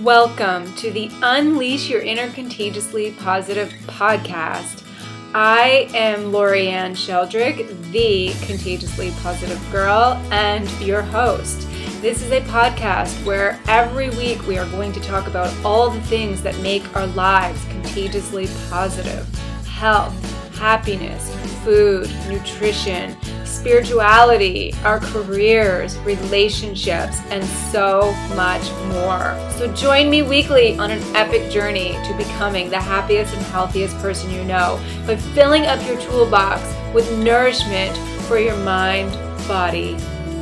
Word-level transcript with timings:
Welcome 0.00 0.74
to 0.74 0.90
the 0.90 1.08
Unleash 1.22 1.88
Your 1.88 2.00
Inner 2.00 2.28
Contagiously 2.30 3.12
Positive 3.12 3.68
podcast. 3.86 4.84
I 5.32 5.88
am 5.94 6.32
Lorianne 6.32 6.96
Sheldrick, 6.96 7.92
the 7.92 8.32
contagiously 8.44 9.12
positive 9.22 9.60
girl, 9.70 10.20
and 10.32 10.68
your 10.80 11.00
host. 11.00 11.68
This 12.02 12.22
is 12.24 12.32
a 12.32 12.40
podcast 12.40 13.24
where 13.24 13.60
every 13.68 14.10
week 14.10 14.44
we 14.48 14.58
are 14.58 14.68
going 14.70 14.92
to 14.94 15.00
talk 15.00 15.28
about 15.28 15.54
all 15.64 15.90
the 15.90 16.02
things 16.02 16.42
that 16.42 16.58
make 16.58 16.96
our 16.96 17.06
lives 17.06 17.64
contagiously 17.66 18.48
positive 18.68 19.28
health, 19.64 20.43
happiness, 20.64 21.28
food, 21.62 22.10
nutrition, 22.26 23.14
spirituality, 23.44 24.72
our 24.82 24.98
careers, 24.98 25.98
relationships, 25.98 27.20
and 27.28 27.44
so 27.44 28.14
much 28.34 28.62
more. 28.86 29.36
So 29.58 29.70
join 29.74 30.08
me 30.08 30.22
weekly 30.22 30.74
on 30.78 30.90
an 30.90 31.02
epic 31.14 31.50
journey 31.50 31.92
to 32.06 32.14
becoming 32.16 32.70
the 32.70 32.80
happiest 32.80 33.34
and 33.34 33.44
healthiest 33.48 33.94
person 33.98 34.30
you 34.30 34.42
know 34.42 34.80
by 35.06 35.16
filling 35.16 35.66
up 35.66 35.86
your 35.86 36.00
toolbox 36.00 36.62
with 36.94 37.12
nourishment 37.18 37.94
for 38.22 38.38
your 38.38 38.56
mind, 38.56 39.12
body, 39.46 39.96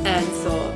and 0.05 0.25
soul. 0.35 0.73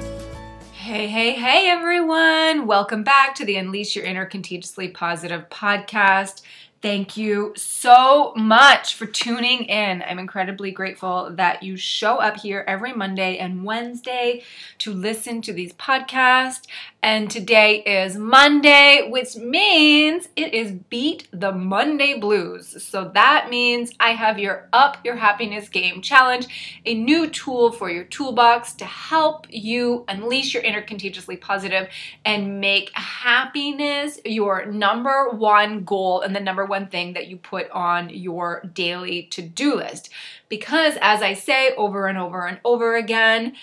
Hey, 0.74 1.08
hey, 1.08 1.32
hey, 1.32 1.70
everyone. 1.70 2.68
Welcome 2.68 3.04
back 3.04 3.36
to 3.36 3.46
the 3.46 3.56
Unleash 3.56 3.96
Your 3.96 4.04
Inner 4.04 4.26
Contagiously 4.26 4.90
Positive 4.90 5.48
podcast. 5.50 6.42
Thank 6.80 7.18
you 7.18 7.54
so 7.56 8.34
much 8.36 8.94
for 8.94 9.08
tuning 9.08 9.64
in. 9.64 10.04
I'm 10.04 10.20
incredibly 10.20 10.70
grateful 10.70 11.32
that 11.32 11.64
you 11.64 11.76
show 11.76 12.18
up 12.18 12.38
here 12.38 12.64
every 12.68 12.94
Monday 12.94 13.38
and 13.38 13.64
Wednesday 13.64 14.44
to 14.80 14.94
listen 14.94 15.42
to 15.42 15.54
these 15.54 15.74
podcasts. 15.74 16.68
And 17.10 17.32
today 17.32 17.84
is 17.84 18.18
Monday, 18.18 19.08
which 19.10 19.38
means 19.38 20.28
it 20.36 20.54
is 20.54 20.74
Beat 20.74 21.30
the 21.32 21.54
Monday 21.54 22.20
Blues. 22.20 22.84
So 22.84 23.10
that 23.14 23.50
means 23.50 23.94
I 23.98 24.10
have 24.10 24.38
your 24.38 24.68
Up 24.74 24.98
Your 25.06 25.16
Happiness 25.16 25.70
Game 25.70 26.02
challenge, 26.02 26.82
a 26.86 26.94
new 26.94 27.30
tool 27.30 27.72
for 27.72 27.90
your 27.90 28.04
toolbox 28.04 28.74
to 28.74 28.84
help 28.84 29.48
you 29.50 30.04
unleash 30.10 30.54
your 30.54 30.64
inner 30.64 30.82
contagiously 30.82 31.38
positive 31.38 31.88
and 32.26 32.60
make 32.60 32.92
happiness 32.92 34.20
your 34.26 34.66
number 34.66 35.30
one 35.30 35.86
goal 35.86 36.20
and 36.20 36.36
the 36.36 36.42
number 36.42 36.66
one 36.66 36.88
thing 36.88 37.14
that 37.14 37.28
you 37.28 37.38
put 37.38 37.72
on 37.72 38.10
your 38.10 38.70
daily 38.74 39.24
to 39.32 39.42
do 39.42 39.76
list. 39.76 40.10
Because, 40.50 40.96
as 41.00 41.22
I 41.22 41.36
say 41.36 41.74
over 41.78 42.08
and 42.08 42.18
over 42.18 42.46
and 42.46 42.60
over 42.66 42.98
again, 42.98 43.54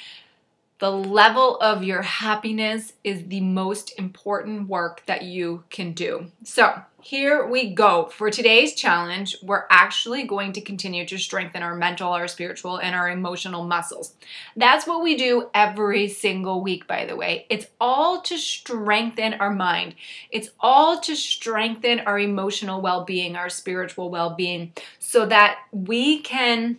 the 0.79 0.91
level 0.91 1.57
of 1.61 1.85
your 1.85 2.03
happiness 2.03 2.93
is 3.05 3.29
the 3.29 3.41
most 3.41 3.99
important 3.99 4.69
work 4.69 5.03
that 5.07 5.23
you 5.23 5.65
can 5.71 5.93
do. 5.93 6.27
So, 6.43 6.83
here 7.01 7.47
we 7.47 7.75
go. 7.75 8.07
For 8.07 8.31
today's 8.31 8.75
challenge, 8.75 9.37
we're 9.43 9.67
actually 9.71 10.23
going 10.23 10.55
to 10.55 10.63
continue 10.63 11.07
to 11.07 11.19
strengthen 11.19 11.63
our 11.63 11.75
mental, 11.75 12.11
our 12.11 12.27
spiritual, 12.27 12.79
and 12.79 12.95
our 12.95 13.11
emotional 13.11 13.65
muscles. 13.65 14.15
That's 14.57 14.87
what 14.87 15.03
we 15.03 15.15
do 15.15 15.51
every 15.53 16.09
single 16.09 16.63
week, 16.63 16.87
by 16.87 17.05
the 17.05 17.15
way. 17.15 17.45
It's 17.51 17.67
all 17.79 18.23
to 18.23 18.39
strengthen 18.39 19.35
our 19.35 19.53
mind, 19.53 19.97
it's 20.31 20.49
all 20.59 20.99
to 21.01 21.15
strengthen 21.15 22.01
our 22.01 22.19
emotional 22.19 22.81
well 22.81 23.05
being, 23.05 23.37
our 23.37 23.51
spiritual 23.51 24.09
well 24.09 24.35
being, 24.35 24.73
so 24.99 25.27
that 25.27 25.59
we 25.73 26.21
can 26.21 26.79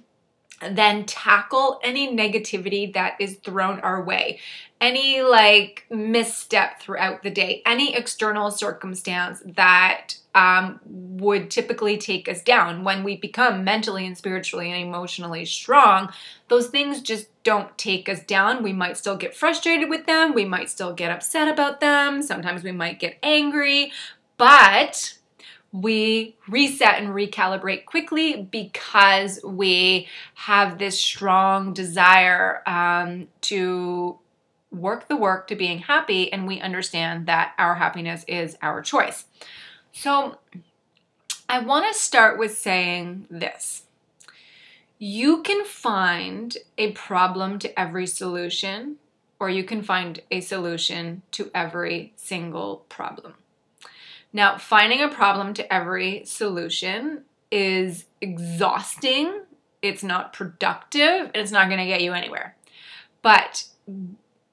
then 0.61 1.05
tackle 1.05 1.79
any 1.83 2.15
negativity 2.15 2.93
that 2.93 3.15
is 3.19 3.35
thrown 3.37 3.79
our 3.81 4.03
way, 4.03 4.39
any 4.79 5.21
like 5.21 5.85
misstep 5.89 6.81
throughout 6.81 7.23
the 7.23 7.29
day, 7.29 7.61
any 7.65 7.95
external 7.95 8.51
circumstance 8.51 9.41
that 9.45 10.15
um, 10.33 10.79
would 10.85 11.49
typically 11.49 11.97
take 11.97 12.27
us 12.29 12.41
down. 12.41 12.83
When 12.83 13.03
we 13.03 13.17
become 13.17 13.63
mentally 13.63 14.05
and 14.05 14.17
spiritually 14.17 14.71
and 14.71 14.81
emotionally 14.81 15.45
strong, 15.45 16.11
those 16.47 16.67
things 16.67 17.01
just 17.01 17.27
don't 17.43 17.77
take 17.77 18.09
us 18.09 18.21
down. 18.21 18.63
We 18.63 18.73
might 18.73 18.97
still 18.97 19.17
get 19.17 19.35
frustrated 19.35 19.89
with 19.89 20.05
them, 20.05 20.33
we 20.33 20.45
might 20.45 20.69
still 20.69 20.93
get 20.93 21.11
upset 21.11 21.47
about 21.47 21.79
them, 21.79 22.21
sometimes 22.21 22.63
we 22.63 22.71
might 22.71 22.99
get 22.99 23.17
angry, 23.23 23.91
but 24.37 25.17
we 25.81 26.37
reset 26.47 26.99
and 26.99 27.09
recalibrate 27.09 27.85
quickly 27.85 28.47
because 28.49 29.39
we 29.43 30.07
have 30.35 30.77
this 30.77 30.99
strong 30.99 31.73
desire 31.73 32.61
um, 32.65 33.27
to 33.41 34.17
work 34.71 35.07
the 35.07 35.17
work 35.17 35.47
to 35.47 35.55
being 35.55 35.79
happy, 35.79 36.31
and 36.31 36.47
we 36.47 36.59
understand 36.61 37.25
that 37.27 37.53
our 37.57 37.75
happiness 37.75 38.23
is 38.27 38.57
our 38.61 38.81
choice. 38.81 39.25
So, 39.91 40.37
I 41.47 41.59
want 41.59 41.85
to 41.91 41.99
start 41.99 42.39
with 42.39 42.57
saying 42.57 43.27
this. 43.29 43.83
You 44.97 45.43
can 45.43 45.65
find 45.65 46.57
a 46.77 46.91
problem 46.91 47.59
to 47.59 47.79
every 47.79 48.07
solution, 48.07 48.95
or 49.39 49.49
you 49.49 49.63
can 49.63 49.83
find 49.83 50.21
a 50.31 50.41
solution 50.41 51.21
to 51.31 51.51
every 51.53 52.13
single 52.15 52.85
problem. 52.89 53.35
Now, 54.35 54.57
finding 54.57 55.01
a 55.01 55.07
problem 55.07 55.53
to 55.53 55.73
every 55.73 56.25
solution 56.25 57.23
is 57.49 58.03
exhausting, 58.19 59.43
it's 59.81 60.03
not 60.03 60.33
productive, 60.33 61.27
and 61.27 61.37
it's 61.37 61.53
not 61.53 61.69
going 61.69 61.79
to 61.79 61.85
get 61.85 62.01
you 62.01 62.11
anywhere. 62.11 62.57
But 63.21 63.63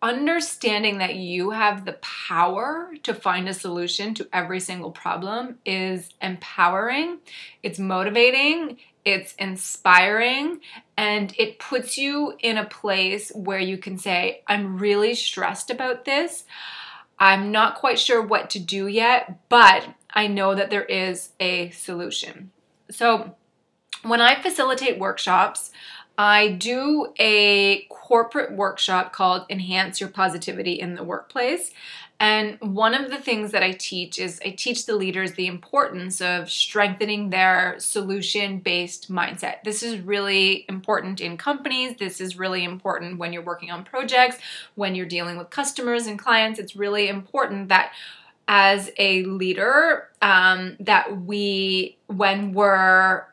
understanding 0.00 0.98
that 0.98 1.16
you 1.16 1.50
have 1.50 1.84
the 1.84 1.94
power 1.94 2.94
to 3.03 3.12
find 3.12 3.48
a 3.48 3.54
solution 3.54 4.15
to 4.15 4.28
every 4.32 4.60
single 4.60 4.93
problem 4.93 5.59
is 5.66 6.10
empowering, 6.22 7.19
it's 7.64 7.81
motivating, 7.81 8.76
it's 9.04 9.34
inspiring, 9.34 10.60
and 10.97 11.34
it 11.37 11.59
puts 11.59 11.99
you 11.99 12.34
in 12.38 12.56
a 12.56 12.66
place 12.66 13.32
where 13.34 13.59
you 13.59 13.78
can 13.78 13.99
say, 13.99 14.43
I'm 14.47 14.78
really 14.78 15.16
stressed 15.16 15.70
about 15.70 16.04
this. 16.04 16.44
I'm 17.22 17.52
not 17.52 17.76
quite 17.76 18.00
sure 18.00 18.20
what 18.20 18.50
to 18.50 18.58
do 18.58 18.88
yet, 18.88 19.48
but 19.48 19.86
I 20.12 20.26
know 20.26 20.56
that 20.56 20.70
there 20.70 20.84
is 20.84 21.30
a 21.38 21.70
solution. 21.70 22.50
So, 22.90 23.36
when 24.02 24.20
I 24.20 24.42
facilitate 24.42 24.98
workshops, 24.98 25.70
I 26.18 26.48
do 26.48 27.12
a 27.20 27.82
corporate 27.90 28.56
workshop 28.56 29.12
called 29.12 29.46
Enhance 29.48 30.00
Your 30.00 30.10
Positivity 30.10 30.72
in 30.72 30.96
the 30.96 31.04
Workplace. 31.04 31.70
And 32.22 32.56
one 32.60 32.94
of 32.94 33.10
the 33.10 33.18
things 33.18 33.50
that 33.50 33.64
I 33.64 33.72
teach 33.72 34.20
is 34.20 34.40
I 34.44 34.50
teach 34.50 34.86
the 34.86 34.94
leaders 34.94 35.32
the 35.32 35.48
importance 35.48 36.20
of 36.20 36.48
strengthening 36.48 37.30
their 37.30 37.74
solution 37.80 38.60
based 38.60 39.10
mindset. 39.10 39.64
This 39.64 39.82
is 39.82 39.98
really 39.98 40.64
important 40.68 41.20
in 41.20 41.36
companies. 41.36 41.96
This 41.98 42.20
is 42.20 42.38
really 42.38 42.62
important 42.62 43.18
when 43.18 43.32
you're 43.32 43.42
working 43.42 43.72
on 43.72 43.82
projects, 43.82 44.36
when 44.76 44.94
you're 44.94 45.04
dealing 45.04 45.36
with 45.36 45.50
customers 45.50 46.06
and 46.06 46.16
clients. 46.16 46.60
It's 46.60 46.76
really 46.76 47.08
important 47.08 47.70
that 47.70 47.90
as 48.46 48.92
a 48.98 49.24
leader, 49.24 50.08
um, 50.20 50.76
that 50.78 51.22
we, 51.22 51.96
when 52.06 52.52
we're 52.52 53.24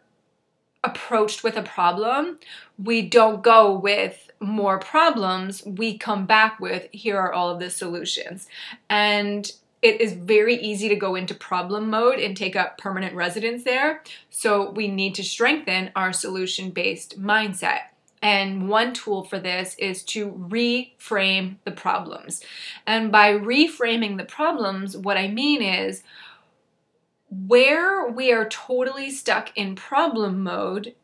approached 0.89 1.44
with 1.44 1.57
a 1.57 1.63
problem, 1.63 2.39
we 2.77 3.01
don't 3.01 3.41
go 3.44 3.77
with 3.77 4.29
more 4.39 4.79
problems. 4.79 5.63
We 5.66 5.97
come 5.97 6.25
back 6.25 6.59
with 6.59 6.88
here 6.91 7.17
are 7.17 7.33
all 7.33 7.50
of 7.50 7.59
the 7.59 7.69
solutions. 7.69 8.47
And 8.89 9.51
it 9.81 10.01
is 10.01 10.13
very 10.13 10.55
easy 10.55 10.89
to 10.89 10.95
go 10.95 11.16
into 11.16 11.33
problem 11.33 11.89
mode 11.89 12.19
and 12.19 12.35
take 12.35 12.55
up 12.55 12.77
permanent 12.77 13.16
residence 13.16 13.63
there. 13.63 14.03
So 14.29 14.72
we 14.72 14.88
need 14.88 15.16
to 15.16 15.23
strengthen 15.23 15.91
our 15.95 16.11
solution 16.11 16.72
based 16.72 17.21
mindset. 17.21 17.81
And 18.21 18.67
one 18.67 18.94
tool 18.94 19.23
for 19.23 19.39
this 19.39 19.75
is 19.75 20.03
to 20.06 20.31
reframe 20.31 21.56
the 21.63 21.71
problems. 21.71 22.44
And 22.85 23.11
by 23.11 23.31
reframing 23.31 24.17
the 24.17 24.25
problems, 24.25 24.97
what 24.97 25.16
I 25.16 25.30
mean 25.30 25.62
is 25.62 26.03
where 27.30 28.08
we 28.08 28.31
are 28.31 28.48
totally 28.50 29.12
stuck 29.12 29.56
in 29.56 29.76
problem 29.76 30.44
mode, 30.44 30.96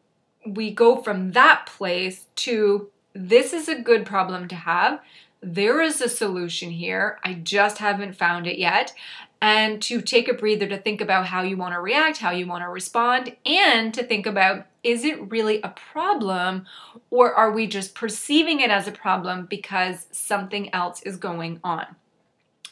we 0.46 0.72
go 0.72 1.02
from 1.02 1.32
that 1.32 1.66
place 1.66 2.26
to 2.36 2.90
this 3.14 3.54
is 3.54 3.70
a 3.70 3.80
good 3.80 4.06
problem 4.06 4.48
to 4.50 4.56
have. 4.56 5.00
There 5.42 5.82
is 5.82 6.02
a 6.02 6.10
solution 6.10 6.72
here. 6.72 7.20
I 7.24 7.34
just 7.34 7.78
haven't 7.78 8.18
found 8.18 8.48
it 8.48 8.58
yet. 8.58 8.94
And 9.42 9.82
to 9.84 10.02
take 10.02 10.28
a 10.28 10.34
breather 10.34 10.68
to 10.68 10.78
think 10.78 11.02
about 11.02 11.28
how 11.28 11.44
you 11.44 11.56
want 11.56 11.74
to 11.74 11.80
react, 11.80 12.18
how 12.18 12.32
you 12.32 12.48
want 12.48 12.64
to 12.64 12.70
respond, 12.70 13.36
and 13.46 13.94
to 13.94 14.04
think 14.04 14.26
about 14.26 14.66
is 14.84 15.04
it 15.06 15.32
really 15.32 15.62
a 15.62 15.70
problem 15.70 16.66
or 17.10 17.34
are 17.34 17.52
we 17.52 17.68
just 17.68 17.96
perceiving 17.96 18.60
it 18.60 18.70
as 18.70 18.88
a 18.88 18.92
problem 18.92 19.46
because 19.46 20.08
something 20.12 20.74
else 20.74 21.02
is 21.04 21.18
going 21.18 21.60
on? 21.64 21.86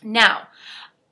Now, 0.04 0.48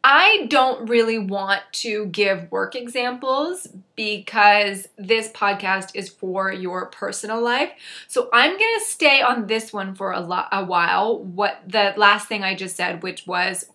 I 0.03 0.47
don't 0.49 0.89
really 0.89 1.19
want 1.19 1.61
to 1.73 2.07
give 2.07 2.51
work 2.51 2.75
examples 2.75 3.67
because 3.95 4.87
this 4.97 5.29
podcast 5.29 5.91
is 5.93 6.09
for 6.09 6.51
your 6.51 6.87
personal 6.87 7.39
life. 7.39 7.71
So 8.07 8.27
I'm 8.33 8.51
going 8.51 8.79
to 8.79 8.85
stay 8.85 9.21
on 9.21 9.45
this 9.45 9.71
one 9.71 9.93
for 9.93 10.11
a, 10.11 10.19
lo- 10.19 10.45
a 10.51 10.65
while. 10.65 11.19
What 11.19 11.61
the 11.67 11.93
last 11.97 12.27
thing 12.27 12.43
I 12.43 12.55
just 12.55 12.75
said, 12.75 13.03
which 13.03 13.27
was 13.27 13.67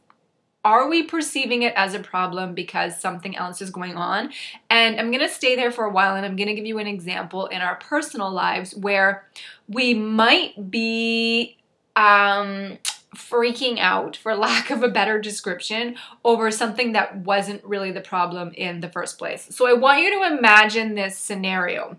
are 0.65 0.89
we 0.89 1.05
perceiving 1.05 1.63
it 1.63 1.73
as 1.77 1.95
a 1.95 2.01
problem 2.01 2.53
because 2.53 3.01
something 3.01 3.37
else 3.37 3.63
is 3.63 3.71
going 3.71 3.97
on? 3.97 4.33
And 4.69 4.99
I'm 4.99 5.13
going 5.13 5.21
to 5.21 5.33
stay 5.33 5.55
there 5.55 5.71
for 5.71 5.85
a 5.85 5.91
while 5.93 6.17
and 6.17 6.27
I'm 6.27 6.35
going 6.35 6.49
to 6.49 6.55
give 6.55 6.67
you 6.67 6.81
an 6.81 6.89
example 6.89 7.47
in 7.47 7.63
our 7.63 7.77
personal 7.77 8.33
lives 8.33 8.75
where 8.75 9.29
we 9.69 9.95
might 9.95 10.69
be 10.69 11.57
um, 11.95 12.79
freaking 13.17 13.79
out, 13.79 14.17
for 14.17 14.35
lack 14.35 14.71
of 14.71 14.83
a 14.83 14.89
better 14.89 15.19
description, 15.19 15.97
over 16.25 16.51
something 16.51 16.93
that 16.93 17.17
wasn't 17.17 17.65
really 17.65 17.91
the 17.91 18.01
problem 18.01 18.53
in 18.55 18.81
the 18.81 18.89
first 18.89 19.19
place. 19.19 19.49
So 19.51 19.67
I 19.67 19.73
want 19.73 20.03
you 20.03 20.11
to 20.19 20.37
imagine 20.37 20.95
this 20.95 21.19
scenario 21.19 21.97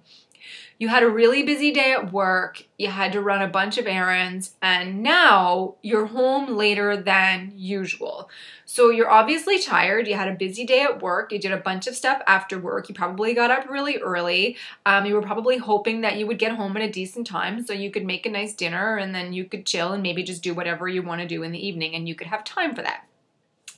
you 0.80 0.90
had 0.90 1.02
a 1.02 1.10
really 1.10 1.42
busy 1.42 1.72
day 1.72 1.92
at 1.92 2.14
work, 2.14 2.64
you 2.78 2.88
had 2.88 3.12
to 3.14 3.22
run 3.22 3.42
a 3.42 3.48
bunch 3.48 3.80
of 3.80 3.88
errands, 3.88 4.56
and 4.62 5.02
now 5.02 5.76
you're 5.82 6.06
home 6.06 6.56
later 6.56 6.96
than 6.96 7.52
usual. 7.56 8.30
So 8.66 8.92
you're 8.92 9.10
obviously 9.10 9.60
tired. 9.60 10.08
You 10.08 10.16
had 10.16 10.28
a 10.28 10.36
busy 10.36 10.66
day 10.66 10.82
at 10.82 11.02
work. 11.02 11.32
You 11.32 11.40
did 11.40 11.52
a 11.52 11.58
bunch 11.58 11.88
of 11.88 11.96
stuff 11.96 12.22
after 12.28 12.60
work. 12.60 12.90
You 12.90 12.96
probably 12.96 13.34
got 13.34 13.50
up 13.50 13.68
really 13.70 13.98
early. 13.98 14.58
Um, 14.86 15.06
you 15.06 15.16
were 15.16 15.22
probably 15.22 15.58
hoping 15.58 16.02
that 16.02 16.18
you 16.18 16.28
would 16.28 16.38
get 16.38 16.52
home 16.52 16.78
at 16.78 16.84
a 16.84 16.92
decent 16.92 17.26
time 17.26 17.66
so 17.66 17.74
you 17.74 17.90
could 17.90 18.06
make 18.06 18.26
a 18.26 18.30
nice 18.30 18.54
dinner 18.54 18.98
and 18.98 19.16
then 19.16 19.34
you 19.34 19.46
could 19.46 19.66
chill 19.66 19.94
and 19.94 20.04
maybe 20.04 20.22
just 20.22 20.44
do 20.44 20.54
whatever 20.54 20.88
you 20.88 21.02
want 21.02 21.22
to 21.22 21.28
do 21.28 21.44
in 21.44 21.52
the 21.52 21.66
evening 21.66 21.96
and 21.96 22.08
you 22.08 22.14
could 22.14 22.28
have 22.28 22.44
time 22.44 22.76
for 22.76 22.84
that. 22.84 23.08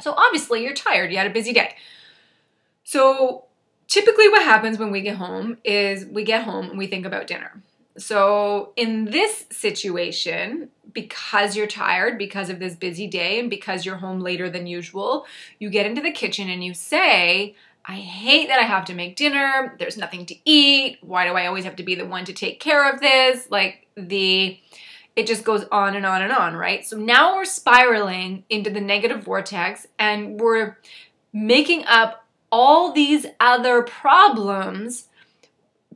So 0.02 0.14
obviously 0.14 0.64
you're 0.64 0.74
tired. 0.74 1.12
You 1.12 1.18
had 1.18 1.28
a 1.28 1.34
busy 1.34 1.54
day. 1.54 1.76
So 2.84 3.46
typically 3.90 4.30
what 4.30 4.44
happens 4.44 4.78
when 4.78 4.92
we 4.92 5.02
get 5.02 5.18
home 5.18 5.58
is 5.66 6.06
we 6.06 6.24
get 6.24 6.44
home 6.44 6.70
and 6.70 6.78
we 6.78 6.88
think 6.88 7.06
about 7.06 7.28
dinner. 7.28 7.62
So, 7.98 8.72
in 8.78 9.06
this 9.06 9.46
situation, 9.52 10.70
because 10.94 11.58
you're 11.58 11.68
tired, 11.68 12.18
because 12.18 12.50
of 12.50 12.60
this 12.60 12.76
busy 12.76 13.08
day, 13.08 13.40
and 13.40 13.50
because 13.50 13.86
you're 13.86 13.98
home 13.98 14.22
later 14.22 14.50
than 14.50 14.68
usual, 14.68 15.26
you 15.60 15.70
get 15.70 15.86
into 15.86 16.02
the 16.02 16.12
kitchen 16.12 16.50
and 16.50 16.64
you 16.64 16.74
say, 16.74 17.56
I 17.84 17.96
hate 17.96 18.48
that 18.48 18.60
I 18.60 18.64
have 18.64 18.86
to 18.86 18.94
make 18.94 19.18
dinner. 19.18 19.76
There's 19.80 19.98
nothing 19.98 20.26
to 20.28 20.36
eat. 20.46 21.00
Why 21.02 21.28
do 21.28 21.34
I 21.34 21.48
always 21.48 21.66
have 21.66 21.76
to 21.78 21.84
be 21.84 21.96
the 21.96 22.06
one 22.06 22.24
to 22.26 22.34
take 22.34 22.62
care 22.62 22.90
of 22.90 23.02
this? 23.02 23.50
Like, 23.50 23.88
the 23.98 24.58
it 25.16 25.28
just 25.28 25.44
goes 25.44 25.66
on 25.70 25.98
and 25.98 26.06
on 26.06 26.22
and 26.22 26.32
on, 26.32 26.56
right? 26.56 26.86
So 26.86 26.96
now 26.96 27.36
we're 27.36 27.44
spiraling 27.44 28.46
into 28.50 28.70
the 28.70 28.80
negative 28.80 29.24
vortex 29.24 29.86
and 29.98 30.40
we're 30.40 30.78
making 31.34 31.84
up 31.86 32.24
all 32.52 32.92
these 32.92 33.26
other 33.40 33.82
problems 33.84 35.08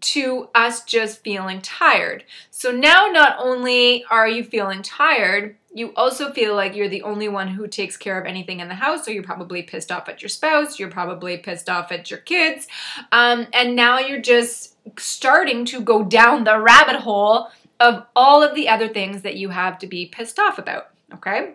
to 0.04 0.50
us 0.54 0.84
just 0.84 1.24
feeling 1.24 1.62
tired. 1.62 2.26
So 2.52 2.72
now 2.72 3.08
not 3.08 3.38
only 3.40 4.04
are 4.10 4.28
you 4.28 4.44
feeling 4.44 4.82
tired, 4.82 5.56
you 5.74 5.94
also 5.96 6.32
feel 6.32 6.56
like 6.56 6.76
you're 6.76 6.90
the 6.90 7.02
only 7.04 7.30
one 7.30 7.48
who 7.48 7.68
takes 7.68 7.96
care 7.96 8.20
of 8.20 8.28
anything 8.28 8.60
in 8.60 8.68
the 8.68 8.76
house. 8.76 9.06
So 9.06 9.12
you're 9.12 9.24
probably 9.24 9.64
pissed 9.64 9.92
off 9.92 10.10
at 10.10 10.22
your 10.22 10.30
spouse, 10.30 10.78
you're 10.78 10.92
probably 10.92 11.38
pissed 11.38 11.70
off 11.70 11.92
at 11.92 12.12
your 12.12 12.20
kids, 12.20 12.68
um, 13.12 13.48
and 13.54 13.76
now 13.76 14.00
you're 14.00 14.22
just 14.22 14.76
starting 15.00 15.66
to 15.66 15.80
go 15.82 16.04
down 16.04 16.44
the 16.44 16.60
rabbit 16.60 16.98
hole 16.98 17.48
of 17.80 18.06
all 18.16 18.44
of 18.44 18.56
the 18.56 18.70
other 18.70 18.88
things 18.88 19.22
that 19.22 19.38
you 19.38 19.50
have 19.50 19.78
to 19.80 19.88
be 19.88 20.06
pissed 20.06 20.38
off 20.38 20.58
about. 20.58 20.90
Okay? 21.14 21.54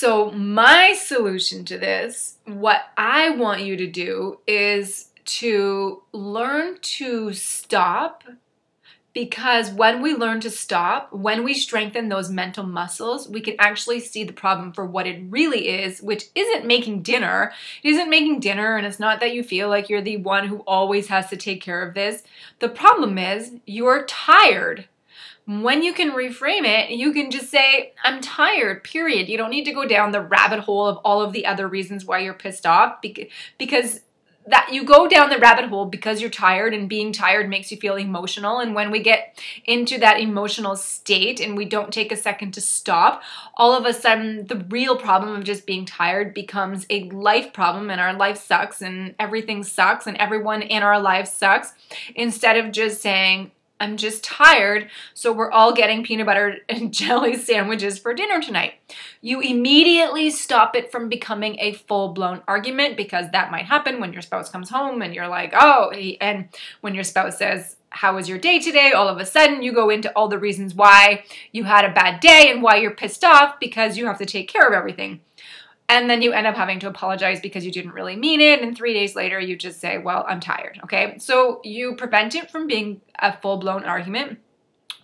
So, 0.00 0.30
my 0.30 0.94
solution 0.94 1.66
to 1.66 1.76
this, 1.76 2.38
what 2.46 2.84
I 2.96 3.28
want 3.28 3.60
you 3.60 3.76
to 3.76 3.86
do 3.86 4.38
is 4.46 5.10
to 5.26 6.02
learn 6.12 6.78
to 6.80 7.34
stop 7.34 8.24
because 9.12 9.70
when 9.70 10.00
we 10.00 10.14
learn 10.14 10.40
to 10.40 10.50
stop, 10.50 11.12
when 11.12 11.44
we 11.44 11.52
strengthen 11.52 12.08
those 12.08 12.30
mental 12.30 12.64
muscles, 12.64 13.28
we 13.28 13.42
can 13.42 13.56
actually 13.58 14.00
see 14.00 14.24
the 14.24 14.32
problem 14.32 14.72
for 14.72 14.86
what 14.86 15.06
it 15.06 15.22
really 15.28 15.68
is, 15.68 16.00
which 16.00 16.30
isn't 16.34 16.64
making 16.64 17.02
dinner. 17.02 17.52
It 17.82 17.90
isn't 17.90 18.08
making 18.08 18.40
dinner, 18.40 18.78
and 18.78 18.86
it's 18.86 19.00
not 19.00 19.20
that 19.20 19.34
you 19.34 19.42
feel 19.42 19.68
like 19.68 19.90
you're 19.90 20.00
the 20.00 20.16
one 20.16 20.48
who 20.48 20.60
always 20.66 21.08
has 21.08 21.28
to 21.28 21.36
take 21.36 21.60
care 21.60 21.86
of 21.86 21.92
this. 21.92 22.22
The 22.60 22.70
problem 22.70 23.18
is 23.18 23.52
you're 23.66 24.06
tired. 24.06 24.88
When 25.50 25.82
you 25.82 25.92
can 25.92 26.12
reframe 26.12 26.64
it, 26.64 26.90
you 26.90 27.12
can 27.12 27.32
just 27.32 27.50
say, 27.50 27.92
I'm 28.04 28.20
tired, 28.20 28.84
period. 28.84 29.28
You 29.28 29.36
don't 29.36 29.50
need 29.50 29.64
to 29.64 29.72
go 29.72 29.84
down 29.84 30.12
the 30.12 30.20
rabbit 30.20 30.60
hole 30.60 30.86
of 30.86 30.98
all 30.98 31.20
of 31.22 31.32
the 31.32 31.44
other 31.44 31.66
reasons 31.66 32.04
why 32.04 32.20
you're 32.20 32.34
pissed 32.34 32.66
off 32.66 33.02
because 33.02 34.00
that 34.46 34.68
you 34.72 34.84
go 34.84 35.08
down 35.08 35.28
the 35.28 35.38
rabbit 35.38 35.66
hole 35.66 35.86
because 35.86 36.20
you're 36.20 36.30
tired 36.30 36.72
and 36.72 36.88
being 36.88 37.12
tired 37.12 37.48
makes 37.48 37.70
you 37.70 37.76
feel 37.76 37.96
emotional 37.96 38.58
and 38.58 38.74
when 38.74 38.90
we 38.90 39.00
get 39.00 39.38
into 39.66 39.98
that 39.98 40.18
emotional 40.18 40.76
state 40.76 41.40
and 41.40 41.56
we 41.56 41.64
don't 41.64 41.92
take 41.92 42.10
a 42.10 42.16
second 42.16 42.52
to 42.52 42.60
stop 42.60 43.22
all 43.56 43.76
of 43.76 43.84
a 43.84 43.92
sudden 43.92 44.46
the 44.46 44.64
real 44.70 44.96
problem 44.96 45.36
of 45.36 45.44
just 45.44 45.66
being 45.66 45.84
tired 45.84 46.32
becomes 46.32 46.86
a 46.88 47.04
life 47.10 47.52
problem 47.52 47.90
and 47.90 48.00
our 48.00 48.14
life 48.14 48.38
sucks 48.38 48.80
and 48.80 49.14
everything 49.18 49.62
sucks 49.62 50.06
and 50.06 50.16
everyone 50.16 50.62
in 50.62 50.82
our 50.82 50.98
life 50.98 51.28
sucks 51.28 51.74
instead 52.14 52.56
of 52.56 52.72
just 52.72 53.02
saying 53.02 53.50
I'm 53.80 53.96
just 53.96 54.22
tired, 54.22 54.90
so 55.14 55.32
we're 55.32 55.50
all 55.50 55.72
getting 55.72 56.04
peanut 56.04 56.26
butter 56.26 56.58
and 56.68 56.92
jelly 56.94 57.36
sandwiches 57.36 57.98
for 57.98 58.12
dinner 58.12 58.40
tonight. 58.40 58.74
You 59.22 59.40
immediately 59.40 60.30
stop 60.30 60.76
it 60.76 60.92
from 60.92 61.08
becoming 61.08 61.58
a 61.58 61.72
full 61.72 62.12
blown 62.12 62.42
argument 62.46 62.98
because 62.98 63.30
that 63.32 63.50
might 63.50 63.64
happen 63.64 63.98
when 63.98 64.12
your 64.12 64.22
spouse 64.22 64.50
comes 64.50 64.68
home 64.68 65.00
and 65.00 65.14
you're 65.14 65.28
like, 65.28 65.54
oh, 65.56 65.90
and 66.20 66.50
when 66.82 66.94
your 66.94 67.04
spouse 67.04 67.38
says, 67.38 67.76
how 67.90 68.14
was 68.14 68.28
your 68.28 68.38
day 68.38 68.60
today? 68.60 68.92
All 68.92 69.08
of 69.08 69.18
a 69.18 69.26
sudden, 69.26 69.62
you 69.62 69.72
go 69.72 69.90
into 69.90 70.12
all 70.12 70.28
the 70.28 70.38
reasons 70.38 70.74
why 70.74 71.24
you 71.50 71.64
had 71.64 71.84
a 71.84 71.92
bad 71.92 72.20
day 72.20 72.50
and 72.50 72.62
why 72.62 72.76
you're 72.76 72.92
pissed 72.92 73.24
off 73.24 73.58
because 73.58 73.96
you 73.96 74.06
have 74.06 74.18
to 74.18 74.26
take 74.26 74.48
care 74.48 74.68
of 74.68 74.74
everything 74.74 75.20
and 75.90 76.08
then 76.08 76.22
you 76.22 76.32
end 76.32 76.46
up 76.46 76.54
having 76.54 76.78
to 76.78 76.88
apologize 76.88 77.40
because 77.40 77.66
you 77.66 77.72
didn't 77.72 77.92
really 77.92 78.16
mean 78.16 78.40
it. 78.40 78.62
And 78.62 78.76
three 78.76 78.94
days 78.94 79.16
later 79.16 79.38
you 79.40 79.56
just 79.56 79.80
say 79.80 79.98
well 79.98 80.24
i'm 80.28 80.40
tired 80.40 80.80
okay? 80.84 81.18
So 81.18 81.60
you 81.64 81.94
prevent 81.96 82.34
it 82.34 82.50
from 82.50 82.66
being 82.66 83.00
a 83.18 83.36
full-blown 83.36 83.84
argument 83.84 84.38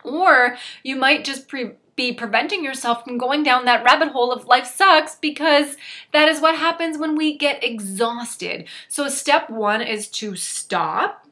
or 0.04 0.56
you 0.82 0.96
might 0.96 1.24
just 1.24 1.48
pre- 1.48 1.72
be 1.96 2.12
preventing 2.12 2.62
yourself 2.62 3.04
from 3.04 3.18
going 3.18 3.42
down 3.42 3.64
that 3.64 3.82
rabbit 3.82 4.08
hole 4.08 4.30
of 4.30 4.46
life 4.46 4.66
sucks 4.66 5.16
because 5.16 5.76
that 6.12 6.28
is 6.28 6.40
what 6.40 6.56
happens 6.56 6.98
when 6.98 7.16
we 7.16 7.36
get 7.36 7.64
exhausted. 7.64 8.68
So 8.86 9.08
step 9.08 9.50
one 9.50 9.82
is 9.82 10.08
to 10.08 10.36
stop. 10.36 11.26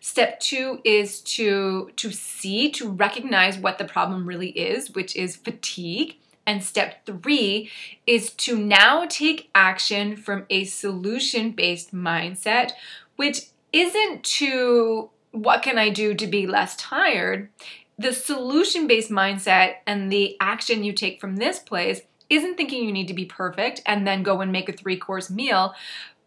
Step 0.00 0.38
two 0.38 0.80
is 0.84 1.20
to 1.22 1.90
to 1.96 2.12
see, 2.12 2.70
to 2.72 2.88
recognize 2.90 3.58
what 3.58 3.78
the 3.78 3.84
problem 3.84 4.28
really 4.28 4.50
is, 4.50 4.90
which 4.90 5.16
is 5.16 5.34
fatigue. 5.34 6.16
And 6.46 6.62
step 6.62 7.04
three 7.04 7.70
is 8.06 8.30
to 8.30 8.56
now 8.56 9.04
take 9.08 9.50
action 9.54 10.16
from 10.16 10.46
a 10.48 10.64
solution 10.64 11.50
based 11.50 11.92
mindset, 11.92 12.72
which 13.16 13.46
isn't 13.72 14.22
to 14.22 15.10
what 15.32 15.62
can 15.62 15.76
I 15.76 15.90
do 15.90 16.14
to 16.14 16.26
be 16.26 16.46
less 16.46 16.76
tired? 16.76 17.50
The 17.98 18.12
solution 18.12 18.86
based 18.86 19.10
mindset 19.10 19.76
and 19.86 20.10
the 20.10 20.36
action 20.40 20.84
you 20.84 20.92
take 20.92 21.20
from 21.20 21.36
this 21.36 21.58
place 21.58 22.02
isn't 22.28 22.56
thinking 22.56 22.84
you 22.84 22.92
need 22.92 23.08
to 23.08 23.14
be 23.14 23.24
perfect 23.24 23.82
and 23.86 24.06
then 24.06 24.22
go 24.22 24.40
and 24.40 24.52
make 24.52 24.68
a 24.68 24.72
three 24.72 24.96
course 24.96 25.30
meal, 25.30 25.74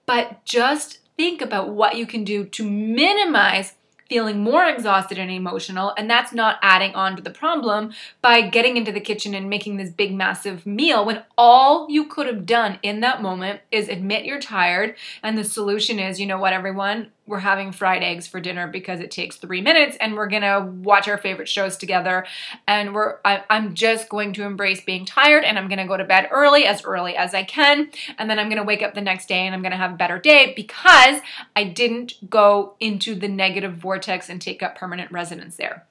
but 0.05 0.43
just 0.45 0.99
think 1.17 1.41
about 1.41 1.69
what 1.69 1.97
you 1.97 2.05
can 2.05 2.23
do 2.23 2.45
to 2.45 2.69
minimize 2.69 3.75
feeling 4.09 4.43
more 4.43 4.65
exhausted 4.65 5.17
and 5.17 5.31
emotional, 5.31 5.93
and 5.97 6.09
that's 6.09 6.33
not 6.33 6.57
adding 6.61 6.93
on 6.95 7.15
to 7.15 7.21
the 7.21 7.29
problem 7.29 7.93
by 8.21 8.41
getting 8.41 8.75
into 8.75 8.91
the 8.91 8.99
kitchen 8.99 9.33
and 9.33 9.49
making 9.49 9.77
this 9.77 9.91
big, 9.91 10.13
massive 10.13 10.65
meal 10.65 11.05
when 11.05 11.23
all 11.37 11.87
you 11.89 12.05
could 12.07 12.27
have 12.27 12.45
done 12.45 12.79
in 12.81 12.99
that 13.01 13.21
moment 13.21 13.61
is 13.71 13.87
admit 13.87 14.25
you're 14.25 14.39
tired. 14.41 14.95
And 15.21 15.37
the 15.37 15.43
solution 15.43 15.99
is, 15.99 16.19
you 16.19 16.25
know 16.25 16.39
what, 16.39 16.53
everyone? 16.53 17.11
We're 17.29 17.39
having 17.39 17.71
fried 17.71 18.01
eggs 18.01 18.25
for 18.25 18.41
dinner 18.41 18.67
because 18.67 18.99
it 18.99 19.11
takes 19.11 19.37
three 19.37 19.61
minutes 19.61 19.95
and 20.01 20.15
we're 20.15 20.27
gonna 20.27 20.65
watch 20.65 21.07
our 21.07 21.17
favorite 21.17 21.47
shows 21.47 21.77
together. 21.77 22.25
And 22.67 22.95
we're 22.95 23.19
I, 23.23 23.43
i'm 23.51 23.75
just 23.75 24.09
going 24.09 24.33
to 24.33 24.43
embrace 24.43 24.83
being 24.83 25.05
tired 25.05 25.43
and 25.43 25.57
i'm 25.57 25.69
gonna 25.69 25.87
go 25.87 25.95
to 25.95 26.03
bed 26.03 26.27
early 26.31 26.65
as 26.65 26.83
early 26.83 27.15
as 27.15 27.35
i 27.35 27.43
can. 27.43 27.91
And 28.17 28.29
then 28.29 28.39
i'm 28.39 28.49
gonna 28.49 28.63
wake 28.63 28.81
up 28.81 28.95
the 28.95 29.01
next 29.01 29.27
day 29.27 29.45
and 29.45 29.53
i'm 29.53 29.61
gonna 29.61 29.77
have 29.77 29.93
a 29.93 29.97
better 29.97 30.17
day 30.17 30.53
because 30.55 31.21
i 31.55 31.63
didn't 31.63 32.29
go 32.29 32.73
into 32.79 33.13
the 33.13 33.27
negative 33.27 33.75
vortex 33.75 34.27
and 34.27 34.41
take 34.41 34.63
up 34.63 34.75
permanent 34.75 35.11
residence 35.11 35.55
there. 35.55 35.85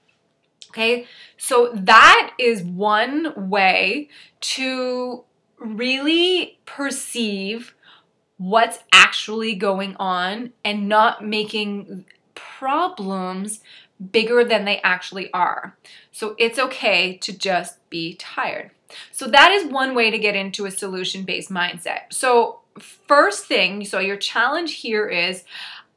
Okay? 0.70 1.06
So 1.36 1.70
that 1.72 2.32
is 2.36 2.62
one 2.62 3.48
way 3.48 4.08
to 4.40 5.24
really 5.58 6.58
perceive 6.66 7.74
what's 8.38 8.78
actually 8.92 9.54
going 9.54 9.94
on 9.98 10.52
and 10.64 10.88
not 10.88 11.24
making 11.24 12.06
problems 12.34 13.60
bigger 14.12 14.44
than 14.44 14.64
they 14.64 14.80
actually 14.82 15.32
are. 15.32 15.76
So 16.12 16.34
it's 16.38 16.58
okay 16.58 17.16
to 17.18 17.36
just 17.36 17.78
be 17.90 18.14
tired. 18.14 18.70
So 19.10 19.26
that 19.28 19.50
is 19.52 19.70
one 19.70 19.94
way 19.94 20.10
to 20.10 20.18
get 20.18 20.36
into 20.36 20.66
a 20.66 20.70
solution 20.70 21.24
based 21.24 21.50
mindset. 21.50 22.12
So, 22.12 22.60
first 22.78 23.46
thing, 23.46 23.84
so 23.84 23.98
your 23.98 24.16
challenge 24.16 24.76
here 24.76 25.06
is 25.06 25.44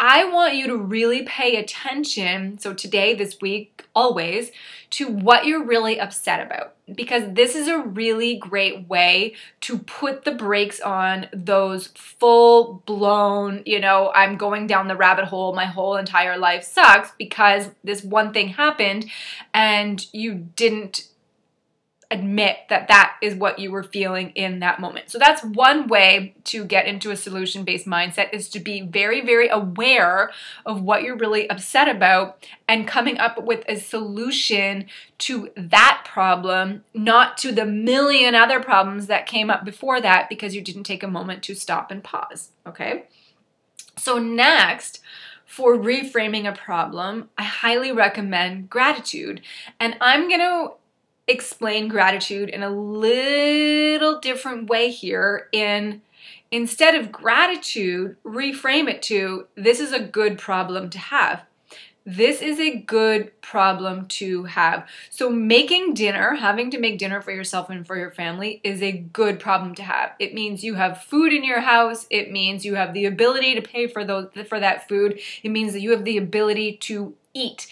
I 0.03 0.23
want 0.23 0.55
you 0.55 0.65
to 0.65 0.77
really 0.77 1.21
pay 1.21 1.57
attention. 1.57 2.57
So, 2.57 2.73
today, 2.73 3.13
this 3.13 3.39
week, 3.39 3.85
always, 3.93 4.51
to 4.91 5.07
what 5.07 5.45
you're 5.45 5.63
really 5.63 5.99
upset 5.99 6.43
about. 6.43 6.73
Because 6.91 7.33
this 7.33 7.55
is 7.55 7.67
a 7.67 7.77
really 7.77 8.35
great 8.35 8.89
way 8.89 9.35
to 9.61 9.77
put 9.77 10.25
the 10.25 10.31
brakes 10.31 10.81
on 10.81 11.27
those 11.31 11.87
full 11.95 12.81
blown, 12.87 13.61
you 13.67 13.79
know, 13.79 14.11
I'm 14.15 14.37
going 14.37 14.65
down 14.65 14.87
the 14.87 14.97
rabbit 14.97 15.25
hole, 15.25 15.53
my 15.53 15.65
whole 15.65 15.95
entire 15.95 16.37
life 16.37 16.63
sucks 16.63 17.11
because 17.17 17.69
this 17.83 18.03
one 18.03 18.33
thing 18.33 18.49
happened 18.49 19.05
and 19.53 20.05
you 20.11 20.33
didn't 20.33 21.07
admit 22.11 22.57
that 22.69 22.87
that 22.89 23.15
is 23.21 23.33
what 23.35 23.57
you 23.57 23.71
were 23.71 23.83
feeling 23.83 24.31
in 24.31 24.59
that 24.59 24.79
moment. 24.79 25.09
So 25.09 25.17
that's 25.17 25.43
one 25.43 25.87
way 25.87 26.35
to 26.45 26.65
get 26.65 26.85
into 26.85 27.09
a 27.09 27.15
solution 27.15 27.63
based 27.63 27.87
mindset 27.87 28.33
is 28.33 28.49
to 28.49 28.59
be 28.59 28.81
very 28.81 29.21
very 29.21 29.47
aware 29.47 30.31
of 30.65 30.81
what 30.81 31.03
you're 31.03 31.17
really 31.17 31.49
upset 31.49 31.87
about 31.87 32.45
and 32.67 32.87
coming 32.87 33.17
up 33.17 33.43
with 33.43 33.63
a 33.67 33.77
solution 33.77 34.85
to 35.19 35.49
that 35.55 36.03
problem, 36.05 36.83
not 36.93 37.37
to 37.39 37.51
the 37.51 37.65
million 37.65 38.35
other 38.35 38.59
problems 38.59 39.07
that 39.07 39.25
came 39.25 39.49
up 39.49 39.63
before 39.63 40.01
that 40.01 40.29
because 40.29 40.55
you 40.55 40.61
didn't 40.61 40.83
take 40.83 41.03
a 41.03 41.07
moment 41.07 41.43
to 41.43 41.55
stop 41.55 41.91
and 41.91 42.03
pause, 42.03 42.49
okay? 42.65 43.05
So 43.97 44.17
next, 44.17 44.99
for 45.45 45.75
reframing 45.75 46.47
a 46.47 46.55
problem, 46.55 47.29
I 47.37 47.43
highly 47.43 47.91
recommend 47.91 48.69
gratitude. 48.69 49.41
And 49.81 49.97
I'm 49.99 50.29
going 50.29 50.39
to 50.39 50.71
explain 51.31 51.87
gratitude 51.87 52.49
in 52.49 52.63
a 52.63 52.69
little 52.69 54.19
different 54.19 54.69
way 54.69 54.89
here 54.89 55.47
in 55.51 56.01
instead 56.51 56.95
of 56.95 57.11
gratitude 57.11 58.17
reframe 58.23 58.89
it 58.89 59.01
to 59.01 59.47
this 59.55 59.79
is 59.79 59.91
a 59.93 59.99
good 59.99 60.37
problem 60.37 60.89
to 60.89 60.99
have 60.99 61.43
this 62.05 62.41
is 62.41 62.59
a 62.59 62.77
good 62.77 63.39
problem 63.41 64.07
to 64.07 64.45
have. 64.45 64.87
So, 65.11 65.29
making 65.29 65.93
dinner, 65.93 66.33
having 66.33 66.71
to 66.71 66.79
make 66.79 66.97
dinner 66.97 67.21
for 67.21 67.31
yourself 67.31 67.69
and 67.69 67.85
for 67.85 67.95
your 67.95 68.09
family, 68.09 68.59
is 68.63 68.81
a 68.81 68.91
good 68.91 69.39
problem 69.39 69.75
to 69.75 69.83
have. 69.83 70.13
It 70.17 70.33
means 70.33 70.63
you 70.63 70.75
have 70.75 71.03
food 71.03 71.31
in 71.31 71.43
your 71.43 71.59
house. 71.59 72.07
It 72.09 72.31
means 72.31 72.65
you 72.65 72.73
have 72.73 72.95
the 72.95 73.05
ability 73.05 73.53
to 73.53 73.61
pay 73.61 73.85
for 73.85 74.03
those 74.03 74.29
for 74.47 74.59
that 74.59 74.87
food. 74.89 75.19
It 75.43 75.49
means 75.49 75.73
that 75.73 75.81
you 75.81 75.91
have 75.91 76.03
the 76.03 76.17
ability 76.17 76.77
to 76.77 77.13
eat, 77.35 77.67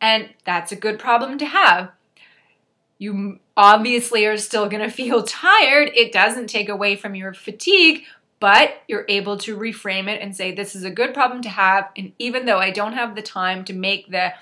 and 0.00 0.30
that's 0.46 0.72
a 0.72 0.76
good 0.76 0.98
problem 0.98 1.36
to 1.38 1.46
have. 1.46 1.90
You 2.98 3.38
obviously 3.56 4.24
are 4.26 4.36
still 4.36 4.68
going 4.68 4.82
to 4.82 4.90
feel 4.90 5.22
tired. 5.24 5.90
It 5.94 6.12
doesn't 6.12 6.48
take 6.48 6.68
away 6.68 6.96
from 6.96 7.14
your 7.14 7.34
fatigue, 7.34 8.04
but 8.40 8.82
you're 8.88 9.06
able 9.08 9.36
to 9.38 9.56
reframe 9.56 10.08
it 10.08 10.20
and 10.20 10.36
say, 10.36 10.54
This 10.54 10.74
is 10.74 10.84
a 10.84 10.90
good 10.90 11.14
problem 11.14 11.42
to 11.42 11.48
have. 11.48 11.90
And 11.96 12.12
even 12.18 12.46
though 12.46 12.58
I 12.58 12.70
don't 12.70 12.94
have 12.94 13.14
the 13.14 13.22
time 13.22 13.64
to 13.66 13.72
make 13.72 14.10
the 14.10 14.32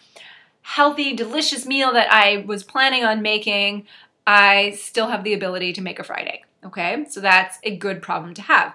healthy, 0.62 1.14
delicious 1.14 1.66
meal 1.66 1.92
that 1.92 2.12
I 2.12 2.44
was 2.46 2.62
planning 2.62 3.04
on 3.04 3.22
making, 3.22 3.86
I 4.26 4.72
still 4.72 5.08
have 5.08 5.24
the 5.24 5.34
ability 5.34 5.72
to 5.74 5.80
make 5.80 5.98
a 5.98 6.04
fried 6.04 6.28
egg. 6.28 6.40
Okay, 6.64 7.04
so 7.08 7.20
that's 7.20 7.58
a 7.64 7.76
good 7.76 8.02
problem 8.02 8.34
to 8.34 8.42
have. 8.42 8.74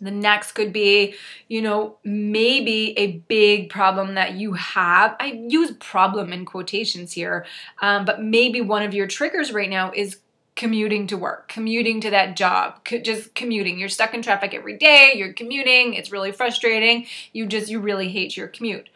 The 0.00 0.10
next 0.10 0.52
could 0.52 0.72
be, 0.72 1.14
you 1.48 1.62
know, 1.62 1.96
maybe 2.04 2.96
a 2.98 3.18
big 3.28 3.70
problem 3.70 4.14
that 4.14 4.34
you 4.34 4.52
have. 4.52 5.16
I 5.18 5.44
use 5.48 5.72
problem 5.72 6.32
in 6.32 6.44
quotations 6.44 7.12
here, 7.12 7.46
um, 7.80 8.04
but 8.04 8.22
maybe 8.22 8.60
one 8.60 8.82
of 8.82 8.94
your 8.94 9.06
triggers 9.06 9.52
right 9.52 9.70
now 9.70 9.92
is 9.94 10.18
commuting 10.54 11.06
to 11.06 11.16
work, 11.16 11.48
commuting 11.48 12.00
to 12.00 12.10
that 12.10 12.36
job, 12.36 12.84
just 13.02 13.34
commuting. 13.34 13.78
You're 13.78 13.90
stuck 13.90 14.14
in 14.14 14.22
traffic 14.22 14.54
every 14.54 14.76
day, 14.76 15.12
you're 15.14 15.34
commuting, 15.34 15.94
it's 15.94 16.10
really 16.10 16.32
frustrating. 16.32 17.06
You 17.32 17.46
just, 17.46 17.70
you 17.70 17.78
really 17.78 18.08
hate 18.08 18.36
your 18.36 18.48
commute. 18.48 18.88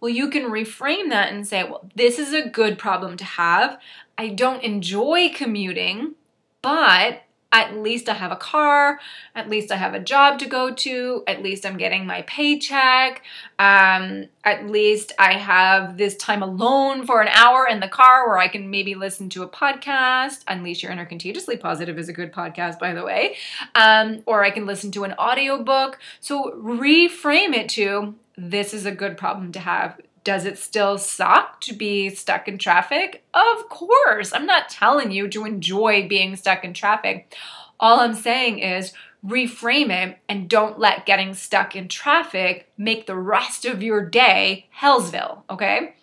Well, 0.00 0.10
you 0.10 0.30
can 0.30 0.44
reframe 0.44 1.10
that 1.10 1.32
and 1.32 1.46
say, 1.46 1.64
well, 1.64 1.88
this 1.94 2.18
is 2.18 2.32
a 2.32 2.48
good 2.48 2.78
problem 2.78 3.16
to 3.18 3.24
have. 3.24 3.78
I 4.18 4.28
don't 4.28 4.62
enjoy 4.62 5.30
commuting, 5.34 6.14
but 6.60 7.22
at 7.52 7.76
least 7.76 8.08
I 8.08 8.14
have 8.14 8.32
a 8.32 8.36
car, 8.36 8.98
at 9.34 9.50
least 9.50 9.70
I 9.70 9.76
have 9.76 9.94
a 9.94 10.00
job 10.00 10.38
to 10.38 10.46
go 10.46 10.72
to, 10.72 11.22
at 11.26 11.42
least 11.42 11.66
I'm 11.66 11.76
getting 11.76 12.06
my 12.06 12.22
paycheck, 12.22 13.22
um, 13.58 14.26
at 14.44 14.66
least 14.66 15.12
I 15.18 15.34
have 15.34 15.98
this 15.98 16.16
time 16.16 16.42
alone 16.42 17.06
for 17.06 17.20
an 17.20 17.28
hour 17.28 17.66
in 17.66 17.80
the 17.80 17.88
car 17.88 18.26
where 18.26 18.38
I 18.38 18.48
can 18.48 18.70
maybe 18.70 18.94
listen 18.94 19.28
to 19.30 19.42
a 19.42 19.48
podcast. 19.48 20.44
Unleash 20.48 20.82
Your 20.82 20.92
Inner 20.92 21.06
Contagiously 21.06 21.58
Positive 21.58 21.98
is 21.98 22.08
a 22.08 22.12
good 22.12 22.32
podcast, 22.32 22.78
by 22.78 22.94
the 22.94 23.04
way. 23.04 23.36
Um, 23.74 24.22
or 24.26 24.42
I 24.42 24.50
can 24.50 24.64
listen 24.64 24.90
to 24.92 25.04
an 25.04 25.12
audiobook. 25.12 25.98
So 26.20 26.52
reframe 26.52 27.54
it 27.54 27.68
to 27.70 28.14
this 28.36 28.72
is 28.72 28.86
a 28.86 28.92
good 28.92 29.16
problem 29.18 29.52
to 29.52 29.60
have 29.60 30.00
does 30.24 30.44
it 30.44 30.58
still 30.58 30.98
suck 30.98 31.60
to 31.62 31.74
be 31.74 32.10
stuck 32.10 32.48
in 32.48 32.58
traffic? 32.58 33.24
Of 33.34 33.68
course. 33.68 34.32
I'm 34.32 34.46
not 34.46 34.68
telling 34.68 35.10
you 35.10 35.28
to 35.28 35.44
enjoy 35.44 36.08
being 36.08 36.36
stuck 36.36 36.64
in 36.64 36.74
traffic. 36.74 37.34
All 37.80 38.00
I'm 38.00 38.14
saying 38.14 38.60
is 38.60 38.92
reframe 39.24 39.90
it 39.90 40.18
and 40.28 40.48
don't 40.48 40.78
let 40.78 41.06
getting 41.06 41.34
stuck 41.34 41.76
in 41.76 41.88
traffic 41.88 42.70
make 42.76 43.06
the 43.06 43.16
rest 43.16 43.64
of 43.64 43.82
your 43.82 44.04
day 44.04 44.68
Hellsville, 44.80 45.42
okay? 45.48 45.94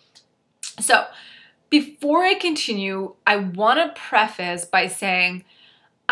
So, 0.78 1.06
before 1.68 2.24
I 2.24 2.34
continue, 2.34 3.14
I 3.26 3.36
want 3.36 3.78
to 3.78 4.00
preface 4.00 4.64
by 4.64 4.88
saying 4.88 5.44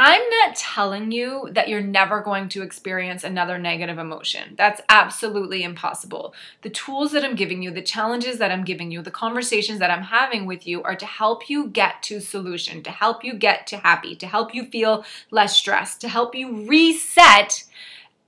I'm 0.01 0.23
not 0.31 0.55
telling 0.55 1.11
you 1.11 1.49
that 1.55 1.69
you're 1.69 1.81
never 1.81 2.21
going 2.21 2.49
to 2.51 2.63
experience 2.63 3.25
another 3.25 3.59
negative 3.59 3.99
emotion. 3.99 4.55
That's 4.57 4.81
absolutely 4.89 5.65
impossible. 5.65 6.35
The 6.63 6.71
tools 6.71 7.11
that 7.11 7.25
I'm 7.25 7.35
giving 7.35 7.65
you, 7.65 7.73
the 7.73 7.83
challenges 7.83 8.39
that 8.39 8.53
I'm 8.53 8.63
giving 8.63 8.93
you, 8.93 9.03
the 9.03 9.11
conversations 9.11 9.81
that 9.81 9.91
I'm 9.91 10.05
having 10.05 10.47
with 10.47 10.69
you 10.69 10.85
are 10.85 10.95
to 10.95 11.05
help 11.05 11.51
you 11.51 11.67
get 11.67 12.01
to 12.05 12.21
solution, 12.21 12.85
to 12.85 12.91
help 12.93 13.25
you 13.25 13.35
get 13.35 13.67
to 13.67 13.79
happy, 13.79 14.15
to 14.15 14.29
help 14.29 14.55
you 14.55 14.67
feel 14.67 15.05
less 15.33 15.57
stressed, 15.57 16.01
to 16.03 16.09
help 16.09 16.33
you 16.33 16.69
reset 16.69 17.65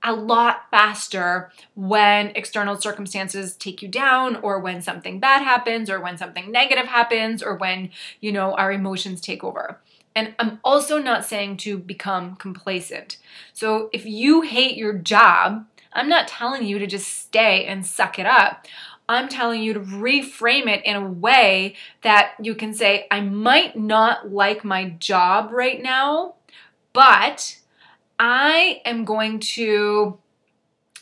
a 0.03 0.13
lot 0.13 0.63
faster 0.71 1.51
when 1.75 2.27
external 2.35 2.79
circumstances 2.79 3.55
take 3.55 3.81
you 3.81 3.87
down 3.87 4.35
or 4.37 4.59
when 4.59 4.81
something 4.81 5.19
bad 5.19 5.43
happens 5.43 5.89
or 5.89 6.01
when 6.01 6.17
something 6.17 6.51
negative 6.51 6.87
happens 6.87 7.43
or 7.43 7.55
when, 7.55 7.89
you 8.19 8.31
know, 8.31 8.53
our 8.55 8.71
emotions 8.71 9.21
take 9.21 9.43
over. 9.43 9.79
And 10.15 10.33
I'm 10.39 10.59
also 10.63 10.97
not 10.97 11.25
saying 11.25 11.57
to 11.57 11.77
become 11.77 12.35
complacent. 12.35 13.17
So 13.53 13.89
if 13.93 14.05
you 14.05 14.41
hate 14.41 14.75
your 14.75 14.93
job, 14.93 15.65
I'm 15.93 16.09
not 16.09 16.27
telling 16.27 16.65
you 16.65 16.79
to 16.79 16.87
just 16.87 17.07
stay 17.07 17.65
and 17.65 17.85
suck 17.85 18.17
it 18.19 18.25
up. 18.25 18.65
I'm 19.07 19.27
telling 19.27 19.61
you 19.61 19.73
to 19.73 19.79
reframe 19.79 20.67
it 20.67 20.85
in 20.85 20.95
a 20.95 21.09
way 21.09 21.75
that 22.01 22.33
you 22.41 22.55
can 22.55 22.73
say, 22.73 23.07
I 23.11 23.19
might 23.19 23.77
not 23.77 24.31
like 24.31 24.63
my 24.63 24.91
job 24.99 25.51
right 25.51 25.81
now, 25.81 26.35
but 26.93 27.57
I 28.23 28.83
am 28.85 29.03
going 29.03 29.39
to 29.39 30.19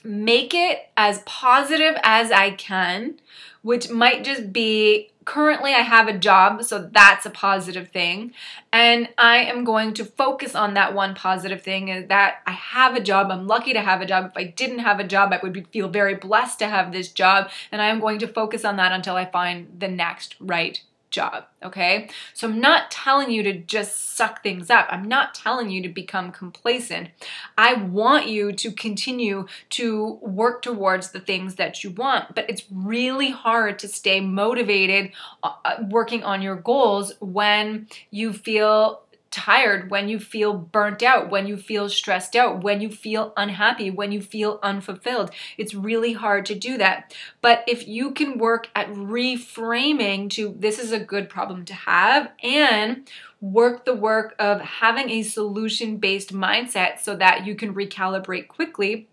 make 0.06 0.54
it 0.54 0.90
as 0.96 1.22
positive 1.26 1.98
as 2.02 2.32
I 2.32 2.52
can, 2.52 3.20
which 3.62 3.90
might 3.90 4.24
just 4.24 4.54
be 4.54 5.12
currently 5.26 5.74
I 5.74 5.82
have 5.82 6.08
a 6.08 6.18
job, 6.18 6.64
so 6.64 6.90
that's 6.92 7.26
a 7.26 7.30
positive 7.30 7.90
thing. 7.90 8.32
And 8.72 9.10
I 9.18 9.40
am 9.40 9.66
going 9.66 9.94
to 9.96 10.06
focus 10.06 10.56
on 10.56 10.76
that 10.76 10.94
one 10.94 11.14
positive 11.14 11.62
thing 11.62 11.90
is 11.90 12.08
that 12.08 12.38
I 12.48 12.52
have 12.52 12.96
a 12.96 13.02
job. 13.02 13.30
I'm 13.30 13.48
lucky 13.48 13.74
to 13.74 13.82
have 13.82 14.00
a 14.00 14.06
job. 14.06 14.28
If 14.28 14.38
I 14.38 14.46
didn't 14.46 14.80
have 14.80 15.02
a 15.02 15.04
job, 15.04 15.34
I 15.34 15.42
would 15.44 15.52
be, 15.52 15.64
feel 15.64 15.90
very 15.90 16.16
blessed 16.16 16.60
to 16.60 16.68
have 16.68 16.94
this 16.94 17.12
job. 17.12 17.50
And 17.70 17.82
I 17.82 17.90
am 17.90 18.00
going 18.00 18.20
to 18.20 18.30
focus 18.30 18.64
on 18.64 18.78
that 18.78 18.94
until 18.94 19.18
I 19.18 19.26
find 19.26 19.68
the 19.78 19.90
next 19.90 20.38
right 20.40 20.82
job, 21.12 21.46
okay? 21.64 22.10
So 22.34 22.48
I'm 22.48 22.60
not 22.60 22.92
telling 22.92 23.32
you 23.32 23.44
to 23.44 23.54
just 23.54 24.16
suck 24.16 24.44
things 24.44 24.70
up. 24.70 24.88
I'm 24.90 25.08
not 25.08 25.34
telling 25.34 25.70
you 25.70 25.82
to 25.82 25.90
become 25.90 26.32
complacent. 26.32 27.10
I 27.58 27.74
want 27.74 28.28
you 28.28 28.52
to 28.54 28.72
continue 28.72 29.48
to 29.72 30.20
work 30.22 30.62
towards 30.62 31.12
the 31.12 31.20
things 31.20 31.56
that 31.56 31.84
you 31.84 31.92
want, 31.92 32.36
but 32.36 32.50
it's 32.50 32.66
really 32.72 33.32
hard 33.32 33.80
to 33.80 33.88
stay 33.88 34.20
motivated 34.20 35.12
uh, 35.44 35.54
working 35.90 36.24
on 36.24 36.42
your 36.42 36.56
goals 36.56 37.14
when 37.20 37.88
you 38.12 38.34
feel 38.34 39.02
tired, 39.32 39.90
when 39.90 40.10
you 40.10 40.20
feel 40.20 40.54
burnt 40.54 41.04
out, 41.04 41.30
when 41.30 41.48
you 41.48 41.58
feel 41.58 41.90
stressed 41.90 42.36
out, 42.36 42.64
when 42.64 42.82
you 42.82 42.90
feel 42.90 43.34
unhappy, 43.38 43.90
when 43.90 44.12
you 44.12 44.22
feel 44.22 44.60
unfulfilled. 44.64 45.32
It's 45.58 45.74
really 45.74 46.14
hard 46.14 46.46
to 46.48 46.56
do 46.56 46.78
that. 46.78 47.14
But 47.42 47.64
if 47.68 47.88
you 47.88 48.12
can 48.12 48.38
work 48.38 48.70
at 48.76 48.90
reframing 48.90 50.30
to 50.32 50.56
this 50.58 50.80
is 50.80 50.92
a 50.92 51.00
good 51.00 51.30
problem 51.30 51.66
to 51.66 51.74
have 51.74 52.32
and 52.44 53.08
work 53.42 53.86
the 53.86 53.96
work 53.96 54.36
of 54.38 54.62
having 54.62 55.10
a 55.10 55.24
solution 55.24 55.98
based 55.98 56.34
mindset 56.34 57.00
so 57.00 57.16
that 57.16 57.46
you 57.46 57.56
can 57.56 57.74
recalibrate 57.74 58.48
quickly 58.48 59.08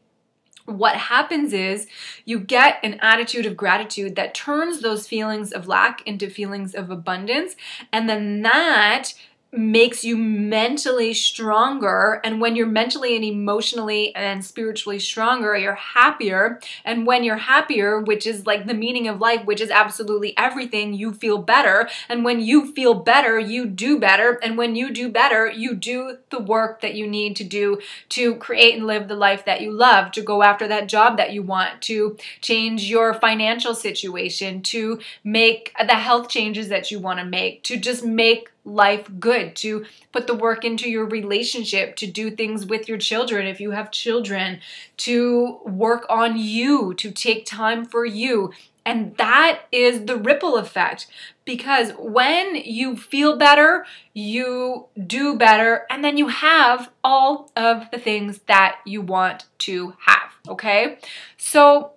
what 0.66 0.96
happens 0.96 1.52
is 1.52 1.86
you 2.24 2.40
get 2.40 2.78
an 2.82 2.98
attitude 3.00 3.46
of 3.46 3.56
gratitude 3.56 4.16
that 4.16 4.34
turns 4.34 4.80
those 4.80 5.06
feelings 5.06 5.52
of 5.52 5.68
lack 5.68 6.02
into 6.06 6.28
feelings 6.28 6.74
of 6.74 6.90
abundance. 6.90 7.54
And 7.92 8.08
then 8.08 8.42
that 8.42 9.14
makes 9.52 10.04
you 10.04 10.16
mentally 10.16 11.14
stronger. 11.14 12.20
And 12.24 12.40
when 12.40 12.56
you're 12.56 12.66
mentally 12.66 13.16
and 13.16 13.24
emotionally 13.24 14.14
and 14.14 14.44
spiritually 14.44 14.98
stronger, 14.98 15.56
you're 15.56 15.74
happier. 15.74 16.60
And 16.84 17.06
when 17.06 17.24
you're 17.24 17.36
happier, 17.36 18.00
which 18.00 18.26
is 18.26 18.46
like 18.46 18.66
the 18.66 18.74
meaning 18.74 19.08
of 19.08 19.20
life, 19.20 19.44
which 19.44 19.60
is 19.60 19.70
absolutely 19.70 20.36
everything, 20.36 20.92
you 20.94 21.12
feel 21.12 21.38
better. 21.38 21.88
And 22.08 22.24
when 22.24 22.40
you 22.40 22.72
feel 22.72 22.94
better, 22.94 23.38
you 23.38 23.66
do 23.66 23.98
better. 23.98 24.38
And 24.42 24.58
when 24.58 24.76
you 24.76 24.92
do 24.92 25.08
better, 25.08 25.50
you 25.50 25.74
do 25.74 26.18
the 26.30 26.40
work 26.40 26.80
that 26.82 26.94
you 26.94 27.06
need 27.06 27.36
to 27.36 27.44
do 27.44 27.80
to 28.10 28.34
create 28.36 28.76
and 28.76 28.86
live 28.86 29.08
the 29.08 29.14
life 29.14 29.44
that 29.46 29.60
you 29.60 29.72
love, 29.72 30.12
to 30.12 30.22
go 30.22 30.42
after 30.42 30.68
that 30.68 30.88
job 30.88 31.16
that 31.16 31.32
you 31.32 31.42
want, 31.42 31.80
to 31.82 32.16
change 32.40 32.90
your 32.90 33.14
financial 33.14 33.74
situation, 33.74 34.60
to 34.62 35.00
make 35.24 35.72
the 35.78 35.94
health 35.94 36.28
changes 36.28 36.68
that 36.68 36.90
you 36.90 36.98
want 36.98 37.18
to 37.20 37.24
make, 37.24 37.62
to 37.62 37.76
just 37.76 38.04
make 38.04 38.50
life 38.66 39.08
good, 39.18 39.56
to 39.56 39.86
put 40.12 40.26
the 40.26 40.34
work 40.34 40.64
into 40.64 40.90
your 40.90 41.06
relationship, 41.06 41.96
to 41.96 42.06
do 42.06 42.30
things 42.30 42.66
with 42.66 42.88
your 42.88 42.98
children 42.98 43.46
if 43.46 43.60
you 43.60 43.70
have 43.70 43.90
children, 43.90 44.60
to 44.98 45.60
work 45.64 46.04
on 46.10 46.36
you, 46.36 46.92
to 46.94 47.10
take 47.10 47.46
time 47.46 47.86
for 47.86 48.04
you. 48.04 48.52
And 48.84 49.16
that 49.16 49.62
is 49.72 50.04
the 50.04 50.16
ripple 50.16 50.56
effect 50.56 51.08
because 51.44 51.92
when 51.98 52.54
you 52.56 52.96
feel 52.96 53.36
better, 53.36 53.84
you 54.14 54.86
do 55.06 55.36
better, 55.36 55.86
and 55.90 56.04
then 56.04 56.16
you 56.16 56.28
have 56.28 56.90
all 57.02 57.50
of 57.56 57.90
the 57.90 57.98
things 57.98 58.40
that 58.46 58.78
you 58.84 59.00
want 59.00 59.46
to 59.58 59.94
have. 60.06 60.30
Okay? 60.48 60.98
So 61.36 61.92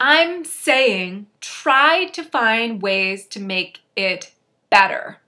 I'm 0.00 0.44
saying 0.44 1.26
try 1.40 2.06
to 2.12 2.22
find 2.22 2.82
ways 2.82 3.26
to 3.28 3.40
make 3.40 3.80
it 3.96 4.32
better 4.70 5.18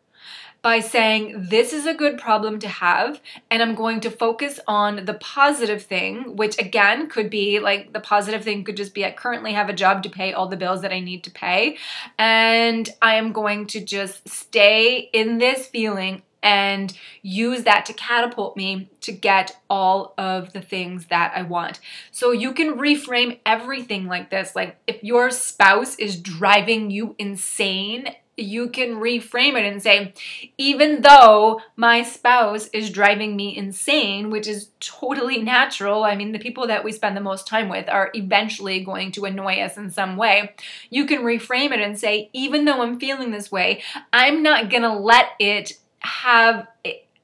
by 0.62 0.80
saying, 0.80 1.46
This 1.48 1.72
is 1.72 1.86
a 1.86 1.94
good 1.94 2.18
problem 2.18 2.58
to 2.60 2.68
have, 2.68 3.20
and 3.50 3.62
I'm 3.62 3.74
going 3.74 4.00
to 4.00 4.10
focus 4.10 4.60
on 4.66 5.04
the 5.04 5.14
positive 5.14 5.82
thing, 5.82 6.36
which 6.36 6.58
again 6.58 7.08
could 7.08 7.30
be 7.30 7.60
like 7.60 7.92
the 7.92 8.00
positive 8.00 8.44
thing 8.44 8.64
could 8.64 8.76
just 8.76 8.94
be 8.94 9.04
I 9.04 9.12
currently 9.12 9.52
have 9.52 9.68
a 9.68 9.74
job 9.74 10.02
to 10.02 10.10
pay 10.10 10.32
all 10.32 10.48
the 10.48 10.56
bills 10.56 10.82
that 10.82 10.92
I 10.92 11.00
need 11.00 11.24
to 11.24 11.30
pay, 11.30 11.78
and 12.18 12.88
I 13.00 13.14
am 13.14 13.32
going 13.32 13.66
to 13.68 13.80
just 13.80 14.28
stay 14.28 15.10
in 15.12 15.38
this 15.38 15.66
feeling 15.66 16.22
and 16.42 16.96
use 17.22 17.64
that 17.64 17.84
to 17.84 17.92
catapult 17.92 18.56
me 18.56 18.88
to 19.02 19.12
get 19.12 19.56
all 19.68 20.14
of 20.16 20.54
the 20.54 20.60
things 20.62 21.06
that 21.06 21.32
I 21.34 21.42
want. 21.42 21.80
So 22.10 22.32
you 22.32 22.54
can 22.54 22.78
reframe 22.78 23.40
everything 23.44 24.06
like 24.06 24.30
this. 24.30 24.56
Like 24.56 24.78
if 24.86 25.04
your 25.04 25.30
spouse 25.30 25.96
is 25.96 26.18
driving 26.18 26.90
you 26.90 27.14
insane 27.18 28.14
you 28.42 28.68
can 28.68 28.96
reframe 28.96 29.58
it 29.58 29.64
and 29.64 29.82
say, 29.82 30.14
even 30.58 31.02
though 31.02 31.60
my 31.76 32.02
spouse 32.02 32.68
is 32.68 32.90
driving 32.90 33.36
me 33.36 33.56
insane, 33.56 34.30
which 34.30 34.46
is 34.46 34.70
totally 34.80 35.40
natural, 35.42 36.04
I 36.04 36.16
mean, 36.16 36.32
the 36.32 36.38
people 36.38 36.66
that 36.66 36.84
we 36.84 36.92
spend 36.92 37.16
the 37.16 37.20
most 37.20 37.46
time 37.46 37.68
with 37.68 37.88
are 37.88 38.10
eventually 38.14 38.84
going 38.84 39.12
to 39.12 39.24
annoy 39.24 39.60
us 39.60 39.76
in 39.76 39.90
some 39.90 40.16
way. 40.16 40.54
You 40.90 41.06
can 41.06 41.20
reframe 41.20 41.72
it 41.72 41.80
and 41.80 41.98
say, 41.98 42.30
even 42.32 42.64
though 42.64 42.82
I'm 42.82 42.98
feeling 42.98 43.30
this 43.30 43.52
way, 43.52 43.82
I'm 44.12 44.42
not 44.42 44.70
gonna 44.70 44.98
let 44.98 45.30
it 45.38 45.74
have. 46.00 46.66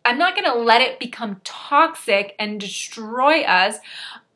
I'm 0.05 0.19
not 0.19 0.37
going 0.37 0.45
to 0.45 0.57
let 0.57 0.83
it 0.83 1.01
become 1.01 1.41
toxic 1.43 2.37
and 2.39 2.61
destroy 2.61 3.41
us. 3.43 3.79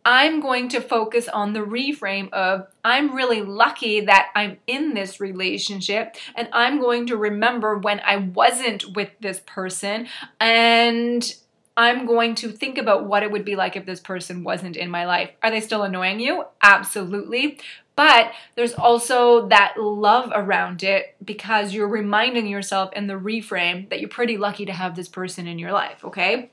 I'm 0.04 0.40
going 0.40 0.68
to 0.70 0.80
focus 0.80 1.28
on 1.28 1.52
the 1.52 1.60
reframe 1.60 2.32
of 2.32 2.66
I'm 2.84 3.14
really 3.14 3.42
lucky 3.42 4.00
that 4.02 4.30
I'm 4.34 4.58
in 4.66 4.94
this 4.94 5.20
relationship 5.20 6.16
and 6.34 6.48
I'm 6.52 6.80
going 6.80 7.06
to 7.08 7.16
remember 7.16 7.76
when 7.76 8.00
I 8.00 8.16
wasn't 8.16 8.94
with 8.94 9.10
this 9.20 9.40
person 9.46 10.08
and 10.38 11.34
I'm 11.76 12.06
going 12.06 12.34
to 12.36 12.50
think 12.50 12.78
about 12.78 13.06
what 13.06 13.22
it 13.22 13.30
would 13.30 13.44
be 13.44 13.56
like 13.56 13.76
if 13.76 13.86
this 13.86 14.00
person 14.00 14.44
wasn't 14.44 14.76
in 14.76 14.90
my 14.90 15.06
life. 15.06 15.30
Are 15.42 15.50
they 15.50 15.60
still 15.60 15.82
annoying 15.82 16.20
you? 16.20 16.44
Absolutely. 16.62 17.58
But 17.96 18.32
there's 18.54 18.74
also 18.74 19.48
that 19.48 19.74
love 19.78 20.32
around 20.34 20.82
it 20.82 21.16
because 21.22 21.74
you're 21.74 21.88
reminding 21.88 22.46
yourself 22.46 22.92
in 22.94 23.06
the 23.06 23.14
reframe 23.14 23.90
that 23.90 24.00
you're 24.00 24.08
pretty 24.08 24.38
lucky 24.38 24.64
to 24.64 24.72
have 24.72 24.96
this 24.96 25.08
person 25.08 25.46
in 25.46 25.58
your 25.58 25.72
life, 25.72 26.04
okay? 26.04 26.50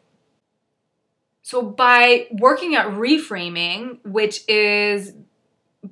So, 1.48 1.62
by 1.62 2.28
working 2.30 2.76
at 2.76 2.88
reframing, 2.88 4.00
which 4.04 4.44
is 4.50 5.14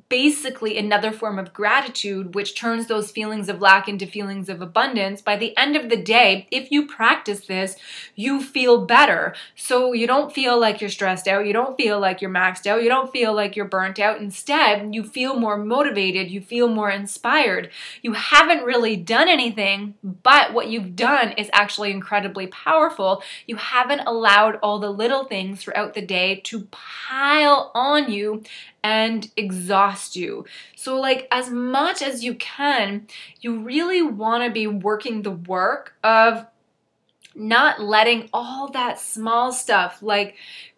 basically 0.10 0.78
another 0.78 1.12
form 1.12 1.38
of 1.38 1.54
gratitude, 1.54 2.34
which 2.34 2.56
turns 2.56 2.88
those 2.88 3.12
feelings 3.12 3.48
of 3.50 3.62
lack 3.62 3.88
into 3.88 4.08
feelings 4.08 4.50
of 4.50 4.62
abundance. 4.62 5.22
By 5.22 5.38
the 5.38 5.56
end 5.56 5.76
of 5.76 5.90
the 5.90 5.98
day, 5.98 6.48
if 6.52 6.72
you 6.72 6.88
practice 6.88 7.46
this, 7.46 7.76
you 8.16 8.42
feel 8.42 8.86
better. 8.86 9.36
So 9.56 9.94
you 9.94 10.08
don't 10.08 10.34
feel 10.34 10.60
like 10.60 10.82
you're 10.82 10.90
stressed 10.90 11.28
out, 11.28 11.46
you 11.46 11.54
don't 11.54 11.78
feel 11.78 12.00
like 12.00 12.20
you're 12.20 12.32
maxed 12.32 12.66
out, 12.66 12.82
you 12.82 12.90
don't 12.90 13.12
feel 13.12 13.34
like 13.34 13.56
you're 13.56 13.66
burnt 13.66 14.00
out. 14.00 14.20
Instead, 14.20 14.94
you 14.94 15.04
feel 15.04 15.40
more 15.40 15.58
motivated, 15.58 16.32
you 16.32 16.42
feel 16.42 16.68
more 16.68 16.90
inspired. 16.90 17.70
You 18.02 18.14
haven't 18.14 18.66
really 18.66 18.96
done 18.96 19.28
anything, 19.28 19.96
but 20.04 20.54
what 20.54 20.68
you've 20.68 20.96
done 20.96 21.34
is 21.34 21.50
actually 21.54 21.92
incredibly 21.92 22.48
powerful. 22.48 23.22
You 23.46 23.58
haven't 23.58 24.02
allowed 24.08 24.58
all 24.64 24.80
the 24.80 24.90
little 24.90 25.26
things 25.26 25.62
throughout 25.62 25.94
the 25.94 26.02
day 26.02 26.42
to 26.46 26.68
pile 26.72 27.72
on 27.76 28.12
you 28.12 28.44
and 28.86 29.32
exhaust 29.36 30.16
you. 30.16 30.46
So, 30.76 31.00
like, 31.00 31.28
as 31.32 31.50
much 31.50 32.04
as 32.04 32.24
you 32.24 32.36
can, 32.36 33.08
you 33.42 33.58
really 33.58 34.04
want 34.04 34.44
to 34.44 34.52
be 34.52 34.68
working 34.68 35.24
the 35.24 35.32
work 35.32 35.96
of 36.04 36.46
not 37.34 37.82
letting 37.82 38.30
all 38.32 38.70
that 38.70 39.00
small 39.00 39.52
stuff 39.52 40.04
like 40.04 40.36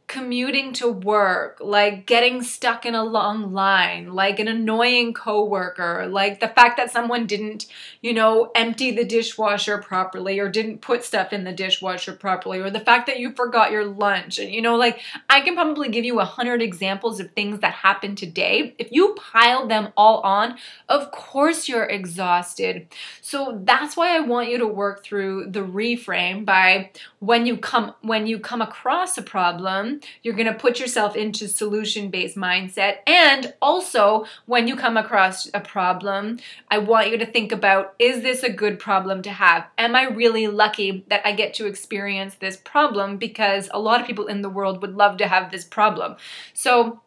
commuting 0.07 0.71
to 0.71 0.89
work, 0.89 1.57
like 1.59 2.05
getting 2.05 2.41
stuck 2.41 2.85
in 2.85 2.95
a 2.95 3.03
long 3.03 3.51
line, 3.51 4.13
like 4.13 4.39
an 4.39 4.47
annoying 4.47 5.13
coworker, 5.13 6.07
like 6.07 6.39
the 6.39 6.47
fact 6.47 6.77
that 6.77 6.89
someone 6.89 7.27
didn't, 7.27 7.65
you 8.01 8.13
know, 8.13 8.49
empty 8.55 8.89
the 8.91 9.03
dishwasher 9.03 9.77
properly 9.77 10.39
or 10.39 10.47
didn't 10.47 10.79
put 10.79 11.03
stuff 11.03 11.33
in 11.33 11.43
the 11.43 11.51
dishwasher 11.51 12.13
properly, 12.13 12.59
or 12.59 12.69
the 12.69 12.79
fact 12.79 13.05
that 13.07 13.19
you 13.19 13.33
forgot 13.33 13.69
your 13.69 13.83
lunch. 13.83 14.39
And, 14.39 14.49
you 14.49 14.61
know, 14.61 14.77
like 14.77 15.01
I 15.29 15.41
can 15.41 15.55
probably 15.55 15.89
give 15.89 16.05
you 16.05 16.21
a 16.21 16.25
hundred 16.25 16.61
examples 16.61 17.19
of 17.19 17.31
things 17.31 17.59
that 17.59 17.73
happened 17.73 18.17
today. 18.17 18.75
If 18.77 18.87
you 18.91 19.13
pile 19.15 19.67
them 19.67 19.89
all 19.97 20.21
on, 20.21 20.57
of 20.87 21.11
course 21.11 21.67
you're 21.67 21.83
exhausted. 21.83 22.87
So 23.19 23.59
that's 23.65 23.97
why 23.97 24.15
I 24.15 24.21
want 24.21 24.49
you 24.49 24.57
to 24.59 24.67
work 24.67 25.03
through 25.03 25.51
the 25.51 25.59
reframe 25.59 26.45
by 26.45 26.91
when 27.19 27.45
you 27.45 27.57
come 27.57 27.93
when 28.01 28.25
you 28.25 28.39
come 28.39 28.61
across 28.61 29.17
a 29.17 29.21
problem 29.21 29.96
you're 30.23 30.35
going 30.35 30.51
to 30.51 30.53
put 30.53 30.79
yourself 30.79 31.15
into 31.15 31.47
solution 31.47 32.09
based 32.09 32.37
mindset. 32.37 32.97
And 33.05 33.53
also, 33.61 34.25
when 34.45 34.67
you 34.67 34.75
come 34.75 34.97
across 34.97 35.49
a 35.53 35.59
problem, 35.59 36.39
I 36.69 36.77
want 36.77 37.09
you 37.09 37.17
to 37.17 37.25
think 37.25 37.51
about 37.51 37.95
is 37.99 38.21
this 38.21 38.43
a 38.43 38.51
good 38.51 38.79
problem 38.79 39.21
to 39.23 39.31
have? 39.31 39.67
Am 39.77 39.95
I 39.95 40.03
really 40.03 40.47
lucky 40.47 41.05
that 41.09 41.25
I 41.25 41.31
get 41.31 41.53
to 41.55 41.65
experience 41.65 42.35
this 42.35 42.57
problem? 42.57 43.17
Because 43.17 43.69
a 43.73 43.79
lot 43.79 44.01
of 44.01 44.07
people 44.07 44.27
in 44.27 44.41
the 44.41 44.49
world 44.49 44.81
would 44.81 44.95
love 44.95 45.17
to 45.17 45.27
have 45.27 45.51
this 45.51 45.65
problem. 45.65 46.15
So, 46.53 47.01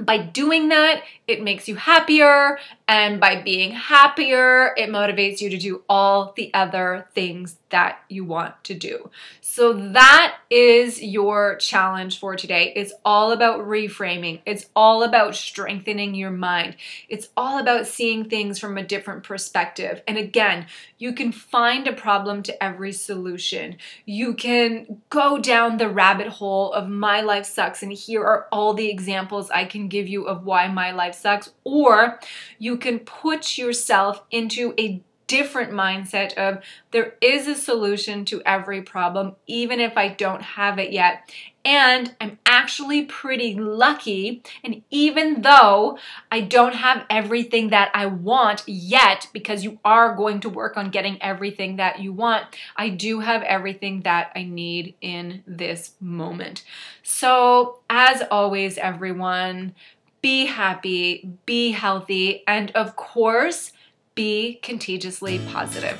by 0.00 0.18
doing 0.18 0.68
that, 0.70 1.02
it 1.28 1.42
makes 1.42 1.68
you 1.68 1.76
happier. 1.76 2.58
And 2.88 3.20
by 3.20 3.40
being 3.42 3.70
happier, 3.72 4.74
it 4.76 4.90
motivates 4.90 5.40
you 5.40 5.50
to 5.50 5.56
do 5.56 5.82
all 5.88 6.32
the 6.36 6.52
other 6.52 7.06
things 7.14 7.56
that 7.74 7.98
you 8.08 8.24
want 8.24 8.54
to 8.62 8.72
do. 8.72 9.10
So 9.40 9.72
that 9.72 10.36
is 10.48 11.02
your 11.02 11.56
challenge 11.56 12.20
for 12.20 12.36
today. 12.36 12.72
It's 12.76 12.92
all 13.04 13.32
about 13.32 13.66
reframing. 13.66 14.42
It's 14.46 14.66
all 14.76 15.02
about 15.02 15.34
strengthening 15.34 16.14
your 16.14 16.30
mind. 16.30 16.76
It's 17.08 17.30
all 17.36 17.58
about 17.58 17.88
seeing 17.88 18.30
things 18.30 18.60
from 18.60 18.78
a 18.78 18.84
different 18.84 19.24
perspective. 19.24 20.02
And 20.06 20.16
again, 20.16 20.66
you 20.98 21.12
can 21.14 21.32
find 21.32 21.88
a 21.88 21.92
problem 21.92 22.44
to 22.44 22.62
every 22.62 22.92
solution. 22.92 23.78
You 24.06 24.34
can 24.34 25.02
go 25.10 25.40
down 25.40 25.78
the 25.78 25.88
rabbit 25.88 26.28
hole 26.28 26.72
of 26.72 26.88
my 26.88 27.22
life 27.22 27.44
sucks 27.44 27.82
and 27.82 27.92
here 27.92 28.22
are 28.22 28.46
all 28.52 28.74
the 28.74 28.88
examples 28.88 29.50
I 29.50 29.64
can 29.64 29.88
give 29.88 30.06
you 30.06 30.28
of 30.28 30.44
why 30.44 30.68
my 30.68 30.92
life 30.92 31.16
sucks 31.16 31.50
or 31.64 32.20
you 32.60 32.76
can 32.76 33.00
put 33.00 33.58
yourself 33.58 34.22
into 34.30 34.74
a 34.78 35.02
different 35.26 35.72
mindset 35.72 36.34
of 36.34 36.62
there 36.90 37.14
is 37.20 37.46
a 37.46 37.54
solution 37.54 38.24
to 38.26 38.42
every 38.44 38.82
problem, 38.82 39.36
even 39.46 39.80
if 39.80 39.96
I 39.96 40.08
don't 40.08 40.42
have 40.42 40.78
it 40.78 40.92
yet. 40.92 41.30
And 41.66 42.14
I'm 42.20 42.38
actually 42.44 43.06
pretty 43.06 43.54
lucky. 43.54 44.42
And 44.62 44.82
even 44.90 45.40
though 45.40 45.98
I 46.30 46.42
don't 46.42 46.74
have 46.74 47.06
everything 47.08 47.70
that 47.70 47.90
I 47.94 48.04
want 48.04 48.64
yet, 48.66 49.28
because 49.32 49.64
you 49.64 49.78
are 49.82 50.14
going 50.14 50.40
to 50.40 50.50
work 50.50 50.76
on 50.76 50.90
getting 50.90 51.20
everything 51.22 51.76
that 51.76 52.00
you 52.00 52.12
want, 52.12 52.44
I 52.76 52.90
do 52.90 53.20
have 53.20 53.42
everything 53.44 54.02
that 54.02 54.30
I 54.36 54.42
need 54.42 54.94
in 55.00 55.42
this 55.46 55.92
moment. 56.00 56.64
So, 57.02 57.78
as 57.88 58.22
always, 58.30 58.76
everyone, 58.76 59.74
be 60.20 60.46
happy, 60.46 61.30
be 61.46 61.72
healthy, 61.72 62.44
and 62.46 62.70
of 62.72 62.94
course, 62.96 63.72
be 64.14 64.60
contagiously 64.62 65.40
positive. 65.50 65.98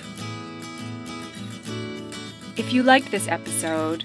If 2.56 2.72
you 2.72 2.82
liked 2.82 3.10
this 3.10 3.26
episode, 3.28 4.04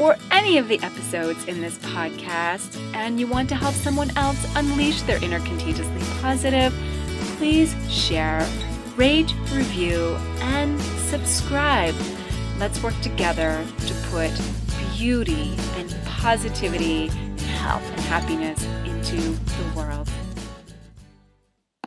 or 0.00 0.16
any 0.30 0.56
of 0.56 0.68
the 0.68 0.80
episodes 0.82 1.44
in 1.44 1.60
this 1.60 1.76
podcast, 1.78 2.76
and 2.94 3.20
you 3.20 3.26
want 3.26 3.48
to 3.50 3.54
help 3.54 3.74
someone 3.74 4.16
else 4.16 4.42
unleash 4.56 5.02
their 5.02 5.22
inner 5.22 5.40
contagiously 5.40 6.00
positive, 6.22 6.72
please 7.36 7.74
share, 7.92 8.46
rate, 8.96 9.34
review, 9.52 10.16
and 10.40 10.80
subscribe. 10.80 11.94
Let's 12.58 12.82
work 12.82 12.98
together 13.02 13.64
to 13.86 13.94
put 14.10 14.30
beauty 14.96 15.54
and 15.76 15.94
positivity, 16.06 17.08
health 17.58 17.84
and 17.90 18.00
happiness 18.00 18.64
into 18.86 19.16
the 19.16 19.72
world. 19.76 20.08